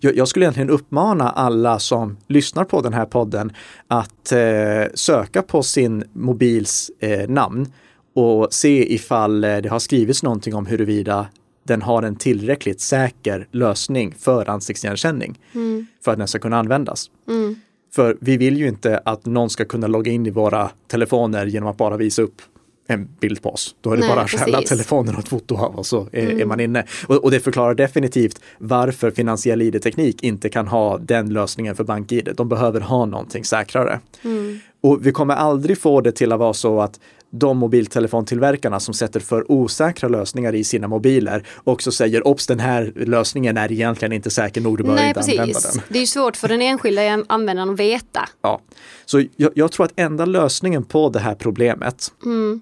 Jag, 0.00 0.16
jag 0.16 0.28
skulle 0.28 0.44
egentligen 0.44 0.70
uppmana 0.70 1.30
alla 1.30 1.78
som 1.78 2.16
lyssnar 2.26 2.64
på 2.64 2.80
den 2.80 2.92
här 2.92 3.06
podden 3.06 3.52
att 3.88 4.32
eh, 4.32 4.92
söka 4.94 5.42
på 5.42 5.62
sin 5.62 6.04
mobils 6.12 6.90
eh, 7.00 7.28
namn 7.28 7.72
och 8.14 8.54
se 8.54 8.94
ifall 8.94 9.44
eh, 9.44 9.56
det 9.56 9.68
har 9.68 9.78
skrivits 9.78 10.22
någonting 10.22 10.54
om 10.54 10.66
huruvida 10.66 11.26
den 11.66 11.82
har 11.82 12.02
en 12.02 12.16
tillräckligt 12.16 12.80
säker 12.80 13.46
lösning 13.52 14.14
för 14.18 14.48
ansiktsigenkänning 14.50 15.38
Mm. 15.54 15.86
för 16.04 16.12
att 16.12 16.18
den 16.18 16.28
ska 16.28 16.38
kunna 16.38 16.58
användas. 16.58 17.10
Mm. 17.28 17.56
För 17.94 18.16
vi 18.20 18.36
vill 18.36 18.56
ju 18.56 18.68
inte 18.68 19.00
att 19.04 19.26
någon 19.26 19.50
ska 19.50 19.64
kunna 19.64 19.86
logga 19.86 20.12
in 20.12 20.26
i 20.26 20.30
våra 20.30 20.70
telefoner 20.86 21.46
genom 21.46 21.68
att 21.68 21.76
bara 21.76 21.96
visa 21.96 22.22
upp 22.22 22.42
en 22.86 23.08
bild 23.20 23.42
på 23.42 23.50
oss. 23.50 23.74
Då 23.80 23.90
är 23.92 23.96
det 23.96 24.00
Nej, 24.00 24.08
bara 24.10 24.20
att 24.20 24.30
stjäla 24.30 24.62
telefonen 24.62 25.14
och 25.14 25.20
ett 25.20 25.28
foto 25.28 25.56
av 25.56 25.74
och 25.76 25.86
så 25.86 26.08
är, 26.12 26.22
Mm. 26.26 26.40
är 26.40 26.44
man 26.44 26.60
inne. 26.60 26.84
Och, 27.06 27.24
och 27.24 27.30
det 27.30 27.40
förklarar 27.40 27.74
definitivt 27.74 28.40
varför 28.58 29.10
finansiell 29.10 29.62
ID-teknik 29.62 30.22
inte 30.22 30.48
kan 30.48 30.68
ha 30.68 30.98
den 30.98 31.32
lösningen 31.32 31.76
för 31.76 31.84
BankID. 31.84 32.28
De 32.36 32.48
behöver 32.48 32.80
ha 32.80 33.04
någonting 33.06 33.44
säkrare. 33.44 34.00
Mm. 34.24 34.58
Och 34.80 35.06
vi 35.06 35.12
kommer 35.12 35.34
aldrig 35.34 35.78
få 35.78 36.00
det 36.00 36.12
till 36.12 36.32
att 36.32 36.38
vara 36.38 36.52
så 36.54 36.80
att 36.80 37.00
de 37.38 37.58
mobiltelefontillverkarna 37.58 38.80
som 38.80 38.94
sätter 38.94 39.20
för 39.20 39.52
osäkra 39.52 40.08
lösningar 40.08 40.54
i 40.54 40.64
sina 40.64 40.88
mobiler 40.88 41.46
också 41.64 41.92
säger 41.92 42.26
obs 42.26 42.46
den 42.46 42.60
här 42.60 42.92
lösningen 42.96 43.56
är 43.56 43.72
egentligen 43.72 44.12
inte 44.12 44.30
säker 44.30 44.60
nog, 44.60 44.78
du 44.78 44.84
Nej, 44.84 45.08
inte 45.08 45.20
använda 45.20 45.44
precis. 45.44 45.72
den. 45.72 45.82
Det 45.88 45.98
är 45.98 46.06
svårt 46.06 46.36
för 46.36 46.48
den 46.48 46.62
enskilda 46.62 47.24
användaren 47.26 47.70
att 47.70 47.80
veta. 47.80 48.28
Ja. 48.42 48.60
Så 49.04 49.22
jag, 49.36 49.52
jag 49.54 49.72
tror 49.72 49.86
att 49.86 49.92
enda 49.96 50.24
lösningen 50.24 50.84
på 50.84 51.08
det 51.08 51.18
här 51.18 51.34
problemet 51.34 52.12
Mm. 52.24 52.60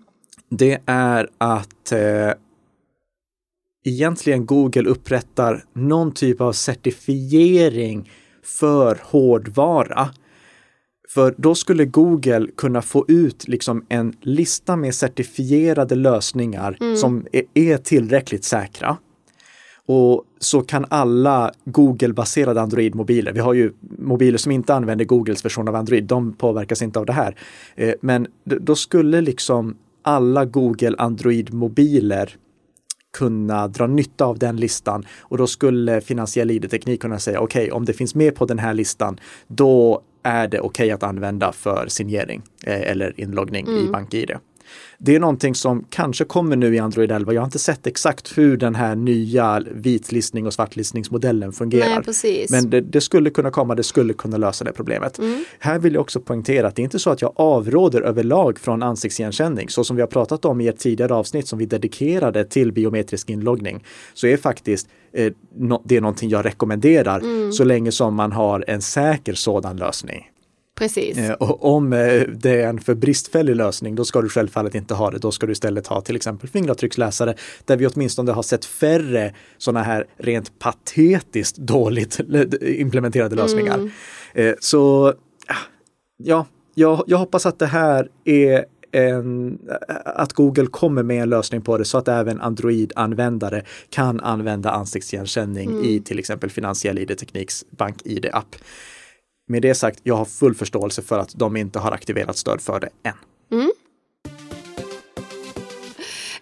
det 0.51 0.79
är 0.87 1.29
att 1.39 1.93
eh, 1.93 2.31
egentligen 3.85 4.47
Google 4.47 4.89
upprättar 4.91 5.65
någon 5.73 6.13
typ 6.13 6.41
av 6.41 6.53
certifiering 6.53 8.11
för 8.45 8.99
hårdvara. 9.03 10.11
För 11.15 11.35
då 11.37 11.55
skulle 11.55 11.85
Google 11.85 12.47
kunna 12.57 12.83
få 12.83 13.05
ut 13.09 13.49
liksom 13.49 13.85
en 13.89 14.13
lista 14.21 14.77
med 14.77 14.95
certifierade 14.95 15.95
lösningar 15.95 16.77
Mm. 16.81 16.97
som 16.97 17.27
är, 17.55 17.77
tillräckligt 17.77 18.45
säkra. 18.45 18.97
Och 19.87 20.25
så 20.39 20.61
kan 20.61 20.87
alla 20.89 21.53
Google-baserade 21.65 22.61
Android-mobiler, 22.61 23.33
vi 23.33 23.41
har 23.41 23.55
ju 23.55 23.73
mobiler 23.99 24.39
som 24.39 24.53
inte 24.53 24.75
använder 24.75 25.05
Googles 25.05 25.45
version 25.45 25.69
av 25.69 25.75
Android, 25.77 26.05
de 26.05 26.33
påverkas 26.33 26.83
inte 26.83 26.99
av 26.99 27.07
det 27.07 27.13
här. 27.13 27.37
Eh, 27.77 27.95
Men 28.01 28.27
då 28.45 28.75
skulle 28.75 29.21
liksom 29.21 29.77
alla 30.03 30.45
Google 30.45 30.95
Android-mobiler 30.99 32.37
kunna 33.19 33.69
dra 33.69 33.87
nytta 33.87 34.25
av 34.25 34.39
den 34.39 34.57
listan 34.57 35.05
och 35.21 35.39
då 35.39 35.47
skulle 35.47 36.01
finansiell 36.01 36.51
ID-teknik 36.51 37.01
kunna 37.01 37.19
säga 37.19 37.41
okej, 37.41 37.73
om 37.73 37.85
det 37.85 37.93
finns 37.93 38.15
med 38.15 38.35
på 38.35 38.45
den 38.45 38.59
här 38.59 38.75
listan, 38.75 39.21
då 39.49 40.03
är 40.23 40.49
det 40.49 40.61
okej 40.61 40.91
att 40.91 41.03
använda 41.03 41.53
för 41.53 41.87
signering 41.89 42.43
eh, 42.67 42.81
eller 42.81 43.21
inloggning 43.21 43.67
i 43.67 43.81
Mm. 43.81 43.93
BankID. 43.93 44.31
Det 44.99 45.17
är 45.17 45.21
någonting 45.21 45.55
som 45.55 45.85
kanske 45.91 46.25
kommer 46.25 46.57
nu 46.57 46.75
i 46.75 46.79
Android 46.79 47.13
11. 47.13 47.33
Jag 47.33 47.41
har 47.41 47.47
inte 47.47 47.59
sett 47.59 47.87
exakt 47.87 48.39
hur 48.39 48.57
den 48.57 48.75
här 48.75 48.97
nya 48.97 49.63
vitlistning 49.75 50.47
och 50.47 50.53
svartlistningsmodellen 50.53 51.53
fungerar. 51.53 51.89
Nej. 51.89 51.97
Men 52.51 52.71
det, 52.71 52.81
det 52.81 53.01
skulle 53.01 53.31
kunna 53.31 53.51
komma, 53.51 53.75
det 53.75 53.83
skulle 53.83 54.13
kunna 54.13 54.37
lösa 54.37 54.65
det 54.65 54.73
problemet. 54.73 55.19
Mm. 55.19 55.45
Här 55.59 55.79
vill 55.79 55.95
jag 55.95 56.01
också 56.01 56.21
poängtera 56.21 56.67
att 56.69 56.77
det 56.77 56.83
är 56.83 56.85
inte 56.85 56.99
så 56.99 57.11
att 57.11 57.23
jag 57.23 57.33
avråder 57.37 58.03
överlag 58.03 58.59
från 58.59 58.83
ansiktsigenkänning. 58.83 59.69
Så 59.69 59.85
som 59.85 59.97
vi 59.97 60.03
har 60.03 60.07
pratat 60.07 60.45
om 60.45 60.61
i 60.61 60.69
ett 60.69 60.79
tidigare 60.79 61.15
avsnitt 61.15 61.49
som 61.49 61.59
vi 61.59 61.67
dedikerade 61.67 62.45
till 62.45 62.73
biometrisk 62.73 63.31
inloggning 63.31 63.85
så 64.15 64.27
är 64.27 64.37
faktiskt 64.37 64.89
eh, 65.13 65.33
no, 65.57 65.83
det 65.85 65.97
är 65.97 66.01
någonting 66.01 66.31
jag 66.31 66.45
rekommenderar 66.45 67.21
Mm. 67.21 67.53
så 67.53 67.65
länge 67.65 67.93
som 67.93 68.15
man 68.15 68.33
har 68.33 68.65
en 68.67 68.83
säker 68.83 69.35
sådan 69.35 69.77
lösning. 69.77 70.29
Precis. 70.83 71.19
Eh, 71.19 71.33
och 71.33 71.75
om 71.75 71.93
eh, 71.93 72.23
det 72.35 72.63
är 72.63 72.69
en 72.69 72.81
för 72.81 72.95
bristfällig 72.95 73.57
lösning, 73.57 73.95
då 73.95 74.05
ska 74.05 74.23
du 74.23 74.29
självfallet 74.29 74.75
inte 74.75 74.95
ha 74.95 75.11
det. 75.11 75.19
Då 75.19 75.31
ska 75.31 75.47
du 75.47 75.53
istället 75.53 75.87
ha 75.87 76.01
till 76.01 76.17
exempel 76.17 76.49
fingeravtrycksläsare, 76.49 77.35
där 77.65 77.77
vi 77.77 77.87
åtminstone 77.87 78.33
har 78.33 78.43
sett 78.43 78.65
färre 78.65 79.35
sådana 79.59 79.83
här 79.83 80.07
rent 80.17 80.59
patetiskt 80.59 81.57
dåligt 81.57 82.21
implementerade 82.61 83.37
lösningar. 83.37 83.75
Mm. 83.75 83.91
Eh, 84.35 84.55
så 84.61 85.15
ja, 86.17 86.47
jag, 86.75 87.05
jag 87.07 87.19
hoppas 87.19 87.47
att 87.47 87.59
det 87.59 87.67
här 87.67 88.09
är 88.25 88.65
en, 88.93 89.59
att 90.05 90.33
Google 90.33 90.67
kommer 90.67 91.03
med 91.03 91.23
en 91.23 91.31
lösning 91.31 91.63
på 91.63 91.79
det 91.79 91.85
så 91.85 91.99
att 91.99 92.09
även 92.09 92.41
Android-användare 92.41 93.65
kan 93.91 94.21
använda 94.21 94.71
ansiktsigenkänning 94.71 95.71
Mm. 95.71 95.85
i 95.85 96.01
till 96.01 96.19
exempel 96.19 96.51
finansiell 96.51 96.99
ID-tekniks 96.99 97.65
bank-ID-app. 97.71 98.57
Med 99.53 99.63
det 99.63 99.75
sagt, 99.75 100.01
jag 100.03 100.17
har 100.17 100.25
full 100.25 100.55
förståelse 100.55 101.03
för 101.03 101.19
att 101.19 101.35
de 101.35 101.57
inte 101.57 101.79
har 101.79 101.93
aktiverat 101.93 102.37
stöd 102.37 102.61
för 102.61 102.81
det 102.81 102.89
än. 103.03 103.15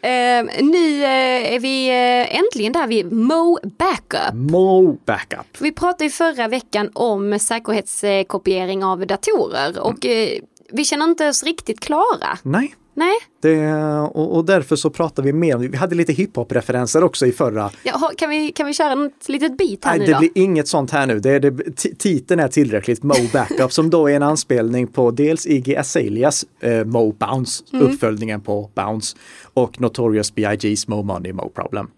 Eh, 0.03 0.65
nu 0.65 1.03
eh, 1.05 1.55
är 1.55 1.61
vi 1.61 1.89
eh, 1.89 2.37
äntligen 2.39 2.73
där 2.73 2.87
vid 2.87 3.13
Mo 3.13 3.59
Backup. 3.63 4.35
Mo 4.35 4.93
Backup. 4.93 5.61
Vi 5.61 5.73
pratade 5.73 6.05
i 6.05 6.11
förra 6.11 6.49
veckan 6.49 6.91
om 6.93 7.39
säkerhetskopiering 7.39 8.85
av 8.85 9.07
datorer 9.07 9.81
och 9.81 10.07
eh, 10.07 10.29
vi 10.73 10.85
känner 10.85 11.05
inte 11.05 11.29
oss 11.29 11.43
riktigt 11.45 11.81
klara. 11.81 12.39
Nej, 12.43 12.75
Nej, 13.01 13.15
det, 13.43 13.73
och, 14.15 14.37
och 14.37 14.45
därför 14.45 14.77
så 14.77 14.91
pratar 14.91 15.23
vi 15.23 15.33
mer 15.33 15.57
om, 15.57 15.61
vi 15.71 15.77
hade 15.77 15.95
lite 15.95 16.13
hiphop-referenser 16.13 17.05
också 17.05 17.27
i 17.27 17.33
förra. 17.33 17.71
ja, 17.83 18.11
kan, 18.17 18.31
vi, 18.31 18.53
kan 18.53 18.67
vi 18.67 18.75
köra 18.75 19.07
ett 19.07 19.29
litet 19.29 19.59
bit 19.59 19.85
här 19.85 19.91
Nej, 19.93 20.01
nu 20.01 20.07
det 20.07 20.13
då? 20.13 20.19
blir 20.19 20.31
inget 20.35 20.69
sånt 20.69 20.91
här 20.91 21.07
nu. 21.07 21.21
Det, 21.21 21.31
är 21.31 21.41
det, 21.41 21.51
ti- 21.51 21.97
titeln 21.99 22.41
är 22.41 22.49
tillräckligt, 22.49 23.03
Mo 23.03 23.15
Backup, 23.33 23.73
som 23.73 23.91
då 23.91 24.09
är 24.11 24.17
en 24.17 24.23
anspelning 24.23 24.87
på 24.87 25.11
dels 25.11 25.47
Iggy 25.47 25.77
Azaleas 25.77 26.45
eh, 26.61 26.85
Mo 26.85 27.13
Bounce, 27.13 27.65
Mm. 27.73 27.87
uppföljningen 27.87 28.41
på 28.41 28.71
Bounce, 28.75 29.17
och 29.55 29.81
Notorious 29.81 30.35
B.I.G.'s 30.35 30.89
Mo 30.89 31.03
Money, 31.03 31.33
Mo 31.33 31.49
Problem. 31.55 31.91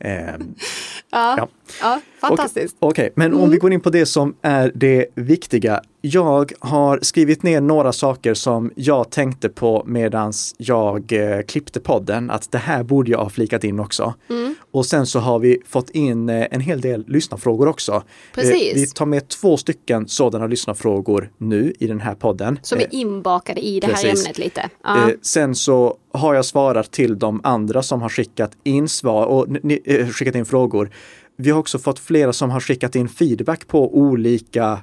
Ehm, 0.00 0.54
Ja, 1.12 1.34
Ja. 1.38 1.48
ja 1.80 2.00
fantastiskt. 2.20 2.76
Okej, 2.80 2.90
okej. 3.04 3.12
men 3.16 3.34
om 3.34 3.50
vi 3.50 3.56
går 3.56 3.72
in 3.72 3.80
på 3.80 3.90
det 3.90 4.06
som 4.06 4.34
är 4.42 4.72
det 4.74 5.06
viktiga. 5.14 5.80
Jag 6.06 6.52
har 6.58 6.98
skrivit 7.02 7.42
ner 7.42 7.60
några 7.60 7.92
saker 7.92 8.34
som 8.34 8.70
jag 8.76 9.10
tänkte 9.10 9.48
på 9.48 9.84
medans 9.86 10.54
jag 10.58 11.12
eh, 11.12 11.42
klippte 11.42 11.80
podden, 11.80 12.30
att 12.30 12.52
det 12.52 12.58
här 12.58 12.82
borde 12.82 13.10
jag 13.10 13.18
ha 13.18 13.30
flikat 13.30 13.64
in 13.64 13.80
också. 13.80 14.14
Mm. 14.30 14.54
Och 14.70 14.86
sen 14.86 15.06
så 15.06 15.18
har 15.18 15.38
vi 15.38 15.62
fått 15.66 15.90
in 15.90 16.28
eh, 16.28 16.46
en 16.50 16.60
hel 16.60 16.80
del 16.80 17.04
lyssnarfrågor 17.08 17.68
också. 17.68 18.02
Precis. 18.34 18.74
vi 18.74 18.86
tar 18.86 19.06
med 19.06 19.28
två 19.28 19.56
stycken 19.56 20.08
sådana 20.08 20.46
lyssnarfrågor 20.46 21.30
nu 21.38 21.72
i 21.78 21.86
den 21.86 22.00
här 22.00 22.14
podden. 22.14 22.58
Som 22.62 22.78
Eh, 22.78 22.84
är 22.84 22.94
inbakade 22.94 23.60
i 23.60 23.80
det 23.80 23.86
här 23.86 23.94
precis. 23.94 24.24
ämnet 24.26 24.38
lite. 24.38 24.68
Ja. 24.82 25.08
Eh, 25.08 25.14
sen 25.22 25.54
så 25.54 25.96
har 26.12 26.34
jag 26.34 26.44
svarat 26.44 26.92
till 26.92 27.18
de 27.18 27.40
andra 27.44 27.82
som 27.82 28.02
har 28.02 28.08
skickat 28.08 28.52
in 28.64 28.88
svar 28.88 29.26
och 29.26 29.46
eh, 29.84 30.08
skickat 30.08 30.34
in 30.34 30.44
frågor. 30.44 30.90
Vi 31.36 31.50
har 31.50 31.58
också 31.58 31.78
fått 31.78 31.98
flera 31.98 32.32
som 32.32 32.50
har 32.50 32.60
skickat 32.60 32.96
in 32.96 33.08
feedback 33.08 33.66
på 33.66 33.96
olika 33.96 34.80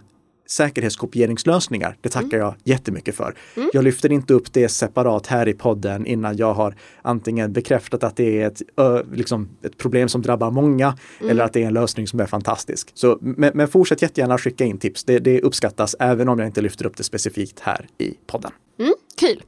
säkerhetskopieringslösningar. 0.51 1.97
Det 2.01 2.09
tackar 2.09 2.37
jag 2.37 2.55
jättemycket 2.63 3.15
för. 3.15 3.35
Jag 3.73 3.83
lyfter 3.83 4.11
inte 4.11 4.33
upp 4.33 4.53
det 4.53 4.69
separat 4.69 5.27
här 5.27 5.47
i 5.47 5.53
podden 5.53 6.05
innan 6.05 6.37
jag 6.37 6.53
har 6.53 6.75
antingen 7.01 7.53
bekräftat 7.53 8.03
att 8.03 8.15
det 8.15 8.41
är 8.41 8.47
ett, 8.47 8.61
liksom 9.13 9.49
ett 9.63 9.77
problem 9.77 10.09
som 10.09 10.21
drabbar 10.21 10.51
många 10.51 10.97
eller 11.29 11.43
att 11.43 11.53
det 11.53 11.63
är 11.63 11.67
en 11.67 11.73
lösning 11.73 12.07
som 12.07 12.19
är 12.19 12.25
fantastisk. 12.25 12.91
Så, 12.93 13.17
men, 13.21 13.51
men 13.53 13.67
fortsätt 13.67 14.01
jättegärna 14.01 14.37
skicka 14.37 14.63
in 14.63 14.77
tips. 14.77 15.03
Det, 15.03 15.19
det 15.19 15.41
uppskattas 15.41 15.95
även 15.99 16.29
om 16.29 16.39
jag 16.39 16.47
inte 16.47 16.61
lyfter 16.61 16.85
upp 16.85 16.97
det 16.97 17.03
specifikt 17.03 17.59
här 17.59 17.87
i 17.97 18.13
podden. 18.27 18.51
Mm, 18.79 18.93
kul. 19.19 19.43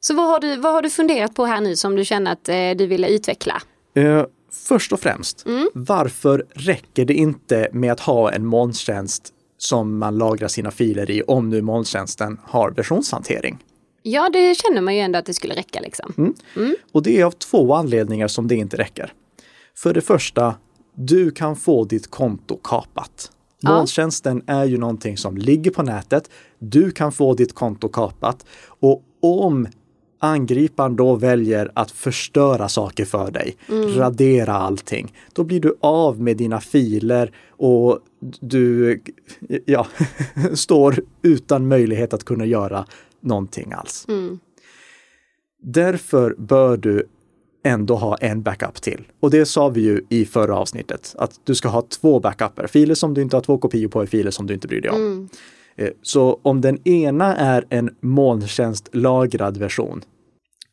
Så 0.00 0.14
vad 0.14 0.26
har, 0.26 0.40
du, 0.40 0.56
vad 0.56 0.72
har 0.72 0.82
du 0.82 0.90
funderat 0.90 1.34
på 1.34 1.44
här 1.44 1.60
nu 1.60 1.76
som 1.76 1.96
du 1.96 2.04
känner 2.04 2.32
att 2.32 2.48
eh, 2.48 2.70
du 2.76 2.86
ville 2.86 3.08
utveckla? 3.08 3.62
Eh, 3.94 4.24
först 4.52 4.92
och 4.92 5.00
främst, 5.00 5.46
varför 5.74 6.46
räcker 6.54 7.04
det 7.04 7.14
inte 7.14 7.68
med 7.72 7.92
att 7.92 8.00
ha 8.00 8.32
en 8.32 8.46
molntjänst 8.46 9.32
som 9.62 9.98
man 9.98 10.18
lagrar 10.18 10.48
sina 10.48 10.70
filer 10.70 11.10
i 11.10 11.22
om 11.22 11.48
nu 11.48 11.62
molntjänsten 11.62 12.40
har 12.44 12.70
versionshantering? 12.70 13.58
Ja, 14.02 14.30
det 14.32 14.54
känner 14.54 14.80
man 14.80 14.94
ju 14.94 15.00
ändå 15.00 15.18
att 15.18 15.26
det 15.26 15.34
skulle 15.34 15.54
räcka 15.54 15.80
liksom. 15.80 16.34
Och 16.92 17.02
det 17.02 17.20
är 17.20 17.24
av 17.24 17.30
två 17.30 17.74
anledningar 17.74 18.28
som 18.28 18.48
det 18.48 18.54
inte 18.54 18.76
räcker. 18.76 19.12
För 19.74 19.94
det 19.94 20.00
första, 20.00 20.54
du 20.94 21.30
kan 21.30 21.56
få 21.56 21.84
ditt 21.84 22.10
konto 22.10 22.56
kapat. 22.56 23.32
Ja. 23.60 23.70
Molntjänsten 23.76 24.42
är 24.46 24.64
ju 24.64 24.78
någonting 24.78 25.16
som 25.16 25.36
ligger 25.36 25.70
på 25.70 25.82
nätet. 25.82 26.30
Du 26.58 26.90
kan 26.90 27.12
få 27.12 27.34
ditt 27.34 27.54
konto 27.54 27.88
kapat 27.88 28.46
och 28.64 29.02
om 29.20 29.66
angriparen 30.22 30.96
då 30.96 31.14
väljer 31.14 31.70
att 31.74 31.90
förstöra 31.90 32.68
saker 32.68 33.04
för 33.04 33.30
dig, 33.30 33.56
radera 33.96 34.52
allting, 34.52 35.14
då 35.32 35.44
blir 35.44 35.60
du 35.60 35.76
av 35.80 36.20
med 36.20 36.36
dina 36.36 36.60
filer 36.60 37.32
och 37.48 37.98
du 38.40 39.00
ja, 39.66 39.86
står 40.54 40.96
utan 41.22 41.68
möjlighet 41.68 42.14
att 42.14 42.24
kunna 42.24 42.46
göra 42.46 42.86
någonting 43.20 43.72
alls. 43.72 44.06
Därför 45.62 46.34
bör 46.38 46.76
du 46.76 47.06
ändå 47.64 47.94
ha 47.94 48.16
en 48.16 48.42
backup 48.42 48.82
till. 48.82 49.04
Och 49.20 49.30
det 49.30 49.46
sa 49.46 49.68
vi 49.68 49.80
ju 49.80 50.06
i 50.08 50.24
förra 50.24 50.56
avsnittet, 50.56 51.14
att 51.18 51.40
du 51.44 51.54
ska 51.54 51.68
ha 51.68 51.82
två 51.82 52.20
backuper. 52.20 52.66
Filer 52.66 52.94
som 52.94 53.14
du 53.14 53.22
inte 53.22 53.36
har 53.36 53.40
två 53.42 53.58
kopior 53.58 53.88
på 53.88 54.02
är 54.02 54.06
filer 54.06 54.30
som 54.30 54.46
du 54.46 54.54
inte 54.54 54.68
bryr 54.68 54.80
dig 54.80 54.90
om. 54.90 55.28
Eh, 55.32 55.38
Så 56.02 56.40
om 56.42 56.60
den 56.60 56.88
ena 56.88 57.36
är 57.36 57.64
en 57.70 57.90
molntjänstlagrad 58.00 59.56
version, 59.56 60.02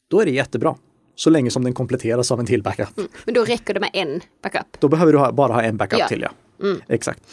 då 0.08 0.22
är 0.22 0.26
det 0.26 0.32
jättebra. 0.32 0.76
Så 1.16 1.30
länge 1.30 1.52
som 1.52 1.64
den 1.64 1.74
kompletteras 1.74 2.32
av 2.32 2.40
en 2.40 2.46
till 2.46 2.64
backup. 2.64 2.90
Men 3.26 3.34
då 3.34 3.44
räcker 3.44 3.74
det 3.74 3.80
med 3.80 3.90
en 3.94 4.22
backup. 4.44 4.66
Då 4.80 4.88
behöver 4.88 5.14
du 5.14 5.32
bara 5.32 5.54
ha 5.54 5.62
en 5.62 5.78
backup 5.78 6.00
Ja. 6.00 6.08
till, 6.08 6.22
ja. 6.22 6.76
Exakt. 6.88 7.24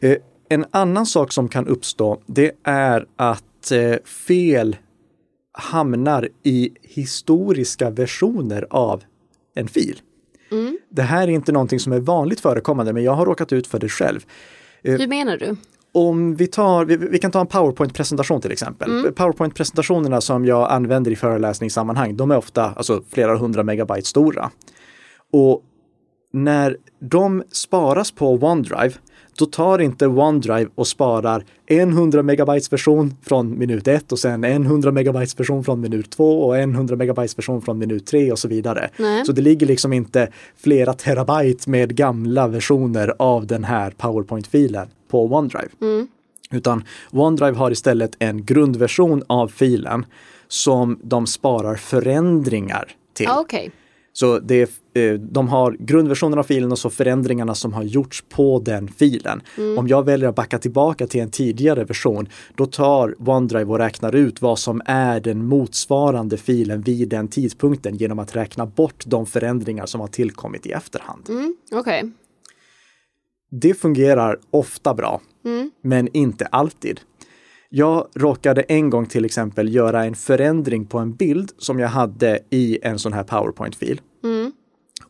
Eh, 0.00 0.16
en 0.48 0.64
annan 0.70 1.06
sak 1.06 1.32
som 1.32 1.48
kan 1.48 1.66
uppstå, 1.66 2.20
det 2.26 2.52
är 2.62 3.06
att 3.16 3.72
eh, 3.72 3.96
fel 4.04 4.76
hamnar 5.52 6.28
i 6.42 6.70
historiska 6.82 7.90
versioner 7.90 8.66
av 8.70 9.02
en 9.54 9.68
fil. 9.68 10.00
Det 10.90 11.02
här 11.02 11.22
är 11.28 11.32
inte 11.32 11.52
någonting 11.52 11.80
som 11.80 11.92
är 11.92 12.00
vanligt 12.00 12.40
förekommande, 12.40 12.92
men 12.92 13.04
jag 13.04 13.12
har 13.12 13.26
råkat 13.26 13.52
ut 13.52 13.66
för 13.66 13.78
det 13.78 13.88
själv. 13.88 14.20
Hur 14.82 15.06
menar 15.06 15.36
du? 15.36 15.56
Om 15.98 16.36
vi 16.36 16.46
tar, 16.46 16.84
vi, 16.84 16.96
vi 16.96 17.18
kan 17.18 17.30
ta 17.30 17.40
en 17.40 17.46
PowerPoint-presentation 17.46 18.40
till 18.40 18.52
exempel. 18.52 19.12
PowerPoint-presentationerna 19.12 20.20
som 20.20 20.44
jag 20.44 20.70
använder 20.70 21.10
i 21.10 21.16
föreläsningssammanhang, 21.16 22.16
de 22.16 22.30
är 22.30 22.36
ofta 22.36 22.64
alltså, 22.64 23.02
flera 23.10 23.36
hundra 23.36 23.62
megabyte 23.62 24.06
stora. 24.06 24.50
Och 25.32 25.62
när 26.32 26.76
de 27.00 27.42
sparas 27.52 28.10
på 28.10 28.34
OneDrive, 28.34 28.94
då 29.38 29.46
tar 29.46 29.78
inte 29.78 30.06
OneDrive 30.06 30.70
och 30.74 30.86
sparar 30.86 31.44
en 31.66 31.88
100 31.88 32.22
megabytes 32.22 32.72
version 32.72 33.14
från 33.22 33.58
minut 33.58 33.88
1 33.88 34.12
och 34.12 34.18
sen 34.18 34.44
en 34.44 34.62
100 34.62 34.92
megabytes 34.92 35.40
version 35.40 35.64
från 35.64 35.80
minut 35.80 36.10
2 36.10 36.46
och 36.46 36.58
en 36.58 36.74
100 36.74 36.96
megabytes 36.96 37.38
version 37.38 37.62
från 37.62 37.78
minut 37.78 38.06
3 38.06 38.32
och 38.32 38.38
så 38.38 38.48
vidare. 38.48 38.90
Nej. 38.96 39.24
Så 39.24 39.32
det 39.32 39.42
ligger 39.42 39.66
liksom 39.66 39.92
inte 39.92 40.28
flera 40.56 40.92
terabyte 40.92 41.70
med 41.70 41.96
gamla 41.96 42.48
versioner 42.48 43.14
av 43.18 43.46
den 43.46 43.64
här 43.64 43.90
PowerPoint-filen 43.90 44.88
på 45.08 45.24
OneDrive. 45.24 45.68
Utan 46.50 46.84
OneDrive 47.12 47.56
har 47.56 47.70
istället 47.70 48.16
en 48.18 48.44
grundversion 48.44 49.22
av 49.26 49.48
filen 49.48 50.06
som 50.48 51.00
de 51.02 51.26
sparar 51.26 51.74
förändringar 51.74 52.90
till. 53.14 53.26
Ja, 53.26 53.40
Okej. 53.40 53.70
Så 54.12 54.38
det 54.38 54.70
eh, 54.94 55.12
de 55.12 55.48
har 55.48 55.76
grundversionen 55.78 56.38
av 56.38 56.42
filen 56.42 56.72
och 56.72 56.78
så 56.78 56.90
förändringarna 56.90 57.54
som 57.54 57.72
har 57.72 57.82
gjorts 57.82 58.24
på 58.28 58.62
den 58.64 58.88
filen. 58.88 59.42
Om 59.78 59.88
jag 59.88 60.04
väljer 60.04 60.28
att 60.28 60.34
backa 60.34 60.58
tillbaka 60.58 61.06
till 61.06 61.20
en 61.20 61.30
tidigare 61.30 61.84
version, 61.84 62.28
då 62.54 62.66
tar 62.66 63.14
OneDrive 63.30 63.64
och 63.64 63.78
räknar 63.78 64.14
ut 64.14 64.42
vad 64.42 64.58
som 64.58 64.82
är 64.84 65.20
den 65.20 65.46
motsvarande 65.46 66.36
filen 66.36 66.82
vid 66.82 67.08
den 67.08 67.28
tidpunkten 67.28 67.96
genom 67.96 68.18
att 68.18 68.36
räkna 68.36 68.66
bort 68.66 69.04
de 69.06 69.26
förändringar 69.26 69.86
som 69.86 70.00
har 70.00 70.08
tillkommit 70.08 70.66
i 70.66 70.70
efterhand. 70.72 71.28
Mm, 71.28 71.56
Okej. 71.72 72.12
Det 73.50 73.74
fungerar 73.74 74.38
ofta 74.50 74.94
bra, 74.94 75.20
men 75.82 76.08
inte 76.16 76.46
alltid. 76.46 77.00
Jag 77.68 78.08
råkade 78.14 78.62
en 78.62 78.90
gång 78.90 79.06
till 79.06 79.24
exempel 79.24 79.74
göra 79.74 80.04
en 80.04 80.14
förändring 80.14 80.86
på 80.86 80.98
en 80.98 81.14
bild 81.14 81.52
som 81.58 81.78
jag 81.78 81.88
hade 81.88 82.38
i 82.50 82.78
en 82.82 82.98
sån 82.98 83.12
här 83.12 83.22
PowerPoint-fil. 83.24 84.00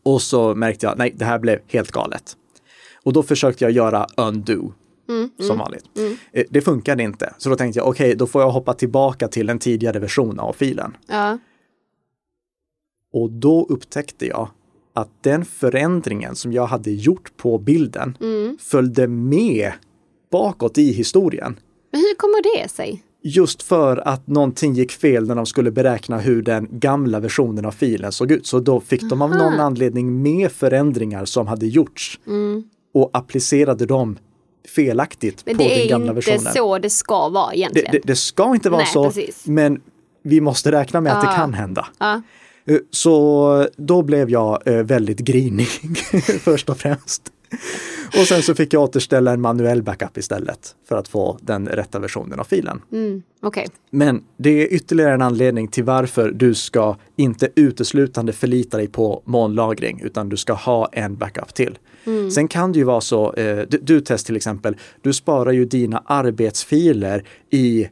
Och 0.02 0.22
så 0.22 0.54
märkte 0.54 0.86
jag, 0.86 0.98
nej, 0.98 1.14
det 1.16 1.24
här 1.24 1.38
blev 1.38 1.58
helt 1.66 1.90
galet. 1.90 2.36
Och 3.02 3.12
då 3.12 3.22
försökte 3.22 3.64
jag 3.64 3.70
göra 3.70 4.06
undo, 4.16 4.72
som 5.40 5.58
vanligt. 5.58 5.84
Eh, 6.32 6.44
Det 6.50 6.60
funkade 6.60 7.02
inte, 7.02 7.34
så 7.38 7.48
då 7.50 7.56
tänkte 7.56 7.78
jag, 7.78 7.88
okej, 7.88 8.14
då 8.14 8.26
får 8.26 8.42
jag 8.42 8.50
hoppa 8.50 8.74
tillbaka 8.74 9.28
till 9.28 9.48
en 9.48 9.58
tidigare 9.58 9.98
version 9.98 10.40
av 10.40 10.52
filen. 10.52 10.96
Ja. 11.06 11.38
Och 13.12 13.30
då 13.30 13.66
upptäckte 13.68 14.26
jag 14.26 14.48
att 14.96 15.08
den 15.22 15.44
förändringen 15.44 16.34
som 16.34 16.52
jag 16.52 16.66
hade 16.66 16.90
gjort 16.90 17.36
på 17.36 17.58
bilden 17.58 18.16
följde 18.60 19.06
med 19.08 19.72
bakåt 20.32 20.78
i 20.78 20.92
historien. 20.92 21.58
Men 21.92 22.00
hur 22.00 22.14
kommer 22.16 22.62
det 22.62 22.68
sig? 22.70 23.02
Just 23.22 23.62
för 23.62 23.96
att 24.08 24.26
någonting 24.26 24.74
gick 24.74 24.92
fel 24.92 25.26
när 25.26 25.34
de 25.34 25.46
skulle 25.46 25.70
beräkna 25.70 26.18
hur 26.18 26.42
den 26.42 26.68
gamla 26.70 27.20
versionen 27.20 27.64
av 27.64 27.70
filen 27.70 28.12
såg 28.12 28.30
ut. 28.32 28.46
Så 28.46 28.60
då 28.60 28.80
fick 28.80 29.02
de 29.02 29.22
av 29.22 29.30
någon 29.30 29.40
Aha. 29.54 29.62
anledning 29.62 30.22
med 30.22 30.52
förändringar 30.52 31.24
som 31.24 31.46
hade 31.46 31.66
gjorts 31.66 32.20
och 32.94 33.10
applicerade 33.12 33.86
dem 33.86 34.18
felaktigt 34.74 35.42
Men 35.46 35.56
på 35.56 35.62
det 35.62 35.68
den 35.68 35.78
är 35.78 35.88
gamla 35.88 36.12
inte 36.12 36.30
versionen. 36.30 36.52
så 36.54 36.78
det 36.78 36.90
ska 36.90 37.28
vara 37.28 37.50
Det, 37.50 37.56
egentligen. 37.58 37.92
det, 37.92 38.00
det 38.04 38.16
ska 38.16 38.54
inte 38.54 38.70
vara 38.70 38.80
Nej, 38.82 38.90
så, 38.92 39.04
precis. 39.04 39.46
men 39.46 39.80
vi 40.22 40.40
måste 40.40 40.72
räkna 40.72 41.00
med 41.00 41.12
att 41.12 41.22
det 41.22 41.28
Ja. 41.30 41.36
kan 41.36 41.54
hända. 41.54 41.86
Ja. 41.98 42.22
Eh, 42.66 42.78
Så 42.90 43.68
då 43.76 44.02
blev 44.02 44.30
jag 44.30 44.62
eh, 44.66 44.82
väldigt 44.82 45.18
grinig 45.18 45.68
först 46.40 46.68
och 46.70 46.78
främst. 46.78 47.32
Och 48.20 48.26
sen 48.26 48.42
så 48.42 48.54
fick 48.54 48.72
jag 48.72 48.82
återställa 48.82 49.32
en 49.32 49.40
manuell 49.40 49.82
backup 49.82 50.18
istället 50.18 50.74
för 50.88 50.96
att 50.96 51.08
få 51.08 51.38
den 51.40 51.68
rätta 51.68 51.98
versionen 51.98 52.40
av 52.40 52.44
filen. 52.44 52.80
Mm, 52.92 53.22
Okej. 53.42 53.66
Men 53.90 54.22
det 54.36 54.50
är 54.50 54.72
ytterligare 54.74 55.14
en 55.14 55.22
anledning 55.22 55.68
till 55.68 55.84
varför 55.84 56.30
du 56.30 56.54
ska 56.54 56.96
inte 57.16 57.48
uteslutande 57.54 58.32
förlita 58.32 58.76
dig 58.76 58.86
på 58.88 59.22
molnlagring 59.24 60.00
utan 60.04 60.28
du 60.28 60.36
ska 60.36 60.52
ha 60.52 60.88
en 60.92 61.16
backup 61.16 61.54
till. 61.54 61.78
Sen 62.34 62.48
kan 62.48 62.72
det 62.72 62.78
ju 62.78 62.84
vara 62.84 63.00
så, 63.00 63.32
eh, 63.32 63.58
du, 63.68 63.78
du 63.82 64.00
test 64.00 64.26
till 64.26 64.36
exempel, 64.36 64.76
du 65.02 65.12
sparar 65.12 65.52
ju 65.52 65.64
dina 65.64 66.02
arbetsfiler 66.06 67.24
i 67.50 67.88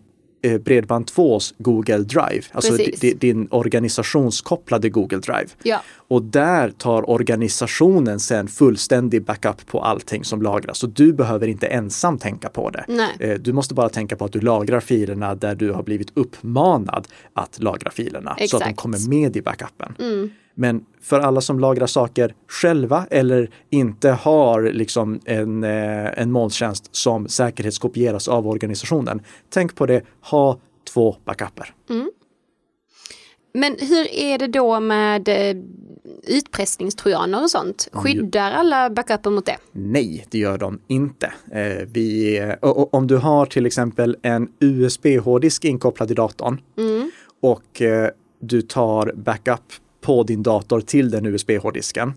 Bredband2s 0.49 1.55
Google 1.59 1.99
Drive, 1.99 2.43
alltså 2.53 2.77
Precis. 2.77 3.01
di- 3.01 3.15
din 3.15 3.49
organisationskopplade 3.51 4.89
Google 4.89 5.19
Drive. 5.19 5.47
Ja. 5.63 5.83
Och 6.09 6.23
där 6.23 6.71
tar 6.71 7.11
organisationen 7.11 8.21
sen 8.21 8.49
fullständig 8.49 9.25
backup 9.25 9.67
på 9.67 9.81
allting 9.83 10.25
som 10.25 10.43
lagras. 10.43 10.79
Så 10.79 10.87
du 10.87 11.13
behöver 11.13 11.47
inte 11.47 11.67
ensam 11.67 12.19
tänka 12.19 12.49
på 12.49 12.71
det. 12.71 12.85
Nej. 12.89 13.17
Eh, 13.21 13.35
Du 13.39 13.53
måste 13.53 13.75
bara 13.75 13.89
tänka 13.89 14.17
på 14.17 14.25
att 14.25 14.33
du 14.33 14.41
lagrar 14.41 14.81
filerna 14.81 15.35
där 15.35 15.55
du 15.55 15.71
har 15.73 15.83
blivit 15.83 16.09
uppmanad 16.15 17.09
att 17.35 17.59
lagra 17.63 17.91
filerna 17.91 18.37
så 18.39 18.45
att 18.45 18.51
de 18.51 18.57
Exakt. 18.57 18.77
kommer 18.77 19.09
med 19.09 19.37
i 19.37 19.43
backupen. 19.43 19.95
Men 20.55 20.85
för 21.01 21.21
alla 21.21 21.41
som 21.41 21.61
lagrar 21.61 21.87
saker 21.87 22.35
själva 22.49 23.07
eller 23.11 23.51
inte 23.71 24.11
har 24.11 24.63
liksom 24.63 25.21
en, 25.25 25.65
eh, 25.65 26.21
en 26.21 26.33
molntjänst 26.33 26.97
som 26.97 27.29
säkerhetskopieras 27.29 28.29
av 28.29 28.49
organisationen. 28.49 29.23
Tänk 29.51 29.75
på 29.75 29.87
det, 29.87 30.03
ha 30.21 30.59
två 30.95 31.17
backuper. 31.25 31.75
Mm. 31.91 32.11
Men 33.55 33.77
hur 33.81 34.15
är 34.15 34.39
det 34.39 34.47
då 34.47 34.81
med 34.81 35.29
eh, 35.29 35.57
utpressningstrojaner 36.27 37.43
och 37.43 37.51
sånt? 37.51 37.89
Skyddar 37.93 38.53
alla 38.53 38.91
backuper 38.91 39.31
mot 39.31 39.47
det? 39.47 39.57
Nej, 39.73 40.27
det 40.31 40.39
gör 40.39 40.59
de 40.59 40.81
inte. 40.87 41.33
Eh, 41.53 41.89
vi, 41.93 42.41
om 42.91 43.07
du 43.07 43.17
har 43.17 43.47
till 43.47 43.67
exempel 43.67 44.17
en 44.23 44.49
USB-hårddisk 44.61 45.65
inkopplad 45.65 46.11
i 46.11 46.15
datorn 46.15 46.61
Mm. 46.79 47.11
och 47.41 47.83
du 48.41 48.63
tar 48.63 49.13
backup 49.17 49.61
på 50.05 50.23
din 50.23 50.43
dator 50.43 50.81
till 50.81 51.11
den 51.11 51.27
USB-hårddisken. 51.27 52.13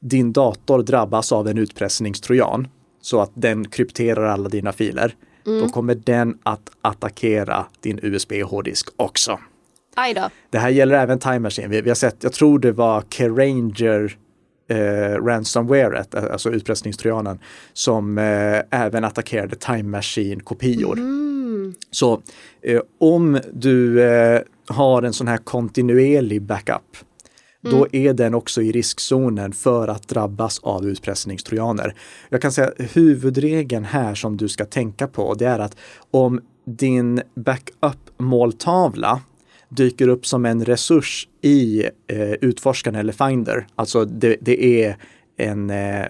Din 0.00 0.32
dator 0.32 0.82
drabbas 0.82 1.32
av 1.32 1.48
en 1.48 1.58
utpressningstrojan 1.58 2.68
så 3.00 3.20
att 3.20 3.30
den 3.34 3.68
krypterar 3.68 4.24
alla 4.24 4.48
dina 4.48 4.72
filer. 4.72 5.14
Då 5.44 5.68
kommer 5.68 5.94
den 5.94 6.38
att 6.42 6.70
attackera 6.80 7.66
din 7.80 8.00
USB-hårddisk 8.02 8.88
också. 8.96 9.38
Aj 9.94 10.14
då. 10.14 10.30
Det 10.50 10.58
här 10.58 10.68
gäller 10.68 10.94
även 10.94 11.18
Time 11.18 11.38
Machine. 11.38 11.70
Vi, 11.70 11.80
vi 11.80 11.90
har 11.90 11.94
sett, 11.94 12.16
jag 12.20 12.32
tror 12.32 12.58
det 12.58 12.72
var 12.72 13.00
K-Ranger 13.00 14.16
eh, 14.68 15.24
ransomware, 15.24 16.04
alltså 16.12 16.50
utpressningstrojanen, 16.50 17.38
som 17.72 18.18
eh, 18.18 18.60
även 18.70 19.04
attackerade 19.04 19.56
Time 19.56 19.82
Machine-kopior. 19.82 20.98
Så 21.90 22.22
eh, 22.62 22.80
om 23.00 23.40
du 23.52 24.02
eh, 24.02 24.40
har 24.68 25.02
en 25.02 25.12
sån 25.12 25.28
här 25.28 25.36
kontinuerlig 25.36 26.42
backup, 26.42 26.96
då 27.70 27.86
är 27.92 28.12
den 28.12 28.34
också 28.34 28.62
i 28.62 28.72
riskzonen 28.72 29.52
för 29.52 29.88
att 29.88 30.08
drabbas 30.08 30.58
av 30.58 30.86
utpressningstrojaner. 30.86 31.94
Jag 32.28 32.42
kan 32.42 32.52
säga 32.52 32.70
huvudregeln 32.78 33.84
här 33.84 34.14
som 34.14 34.36
du 34.36 34.48
ska 34.48 34.64
tänka 34.64 35.06
på, 35.06 35.34
det 35.34 35.46
är 35.46 35.58
att 35.58 35.76
om 36.10 36.40
din 36.66 37.22
backup-måltavla 37.34 39.20
dyker 39.68 40.08
upp 40.08 40.26
som 40.26 40.44
en 40.46 40.64
resurs 40.64 41.28
i 41.40 41.84
eh, 42.06 42.32
utforskaren 42.32 42.94
eller 42.94 43.12
Finder, 43.12 43.66
alltså 43.74 44.04
det, 44.04 44.36
det 44.40 44.84
är 44.84 44.96
en, 45.36 45.70
eh, 45.70 46.04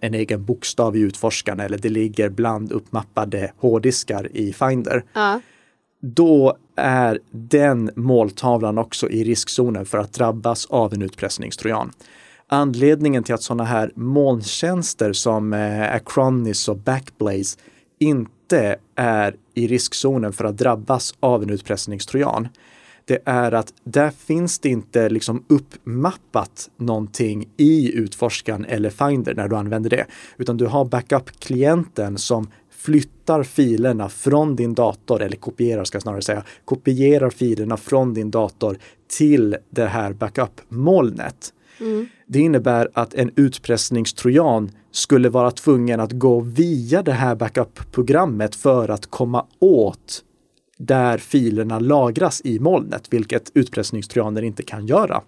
en 0.00 0.14
egen 0.14 0.44
bokstav 0.44 0.96
i 0.96 1.00
utforskaren 1.00 1.60
eller 1.60 1.78
det 1.78 1.88
ligger 1.88 2.28
bland 2.28 2.72
uppmappade 2.72 3.52
hårddiskar 3.56 4.28
i 4.32 4.52
Finder 4.52 5.04
Ja 5.12 5.40
då 6.02 6.56
är 6.76 7.18
den 7.30 7.90
måltavlan 7.96 8.78
också 8.78 9.10
i 9.10 9.24
riskzonen 9.24 9.86
för 9.86 9.98
att 9.98 10.12
drabbas 10.12 10.66
av 10.66 10.94
en 10.94 11.02
utpressningstrojan. 11.02 11.92
Anledningen 12.46 13.22
till 13.22 13.34
att 13.34 13.42
sådana 13.42 13.64
här 13.64 13.92
molntjänster 13.94 15.12
som 15.12 15.52
eh, 15.52 15.94
Acronis 15.94 16.68
och 16.68 16.76
Backblaze 16.76 17.58
inte 17.98 18.76
är 18.96 19.36
i 19.54 19.66
riskzonen 19.66 20.32
för 20.32 20.44
att 20.44 20.58
drabbas 20.58 21.14
av 21.20 21.42
en 21.42 21.50
utpressningstrojan, 21.50 22.48
det 23.04 23.18
är 23.24 23.52
att 23.52 23.74
där 23.84 24.10
finns 24.10 24.58
det 24.58 24.68
inte 24.68 25.08
liksom 25.08 25.44
uppmappat 25.48 26.70
någonting 26.76 27.48
i 27.56 27.92
utforskaren 27.92 28.64
eller 28.64 28.90
Finder 28.90 29.34
när 29.34 29.48
du 29.48 29.56
använder 29.56 29.90
det, 29.90 30.06
utan 30.36 30.56
du 30.56 30.66
har 30.66 30.84
backup-klienten 30.84 32.18
som 32.18 32.50
flyttar 32.82 33.42
filerna 33.42 34.08
från 34.08 34.56
din 34.56 34.74
dator, 34.74 35.22
eller 35.22 35.36
kopierar 35.36 35.84
ska 35.84 35.96
jag 35.96 36.02
snarare 36.02 36.22
säga, 36.22 36.44
kopierar 36.64 37.30
filerna 37.30 37.76
från 37.76 38.14
din 38.14 38.30
dator 38.30 38.78
till 39.08 39.56
det 39.70 39.86
här 39.86 40.12
backup-molnet. 40.12 41.52
Det 42.26 42.38
innebär 42.38 42.88
att 42.94 43.14
en 43.14 43.30
utpressningstrojan 43.36 44.70
skulle 44.90 45.28
vara 45.28 45.50
tvungen 45.50 46.00
att 46.00 46.12
gå 46.12 46.40
via 46.40 47.02
det 47.02 47.12
här 47.12 47.34
backup-programmet 47.34 48.54
för 48.54 48.88
att 48.88 49.06
komma 49.06 49.46
åt 49.58 50.24
där 50.78 51.18
filerna 51.18 51.78
lagras 51.78 52.40
i 52.44 52.58
molnet, 52.58 53.06
vilket 53.10 53.50
utpressningstrojaner 53.54 54.42
inte 54.42 54.62
kan 54.62 54.86
göra. 54.86 55.22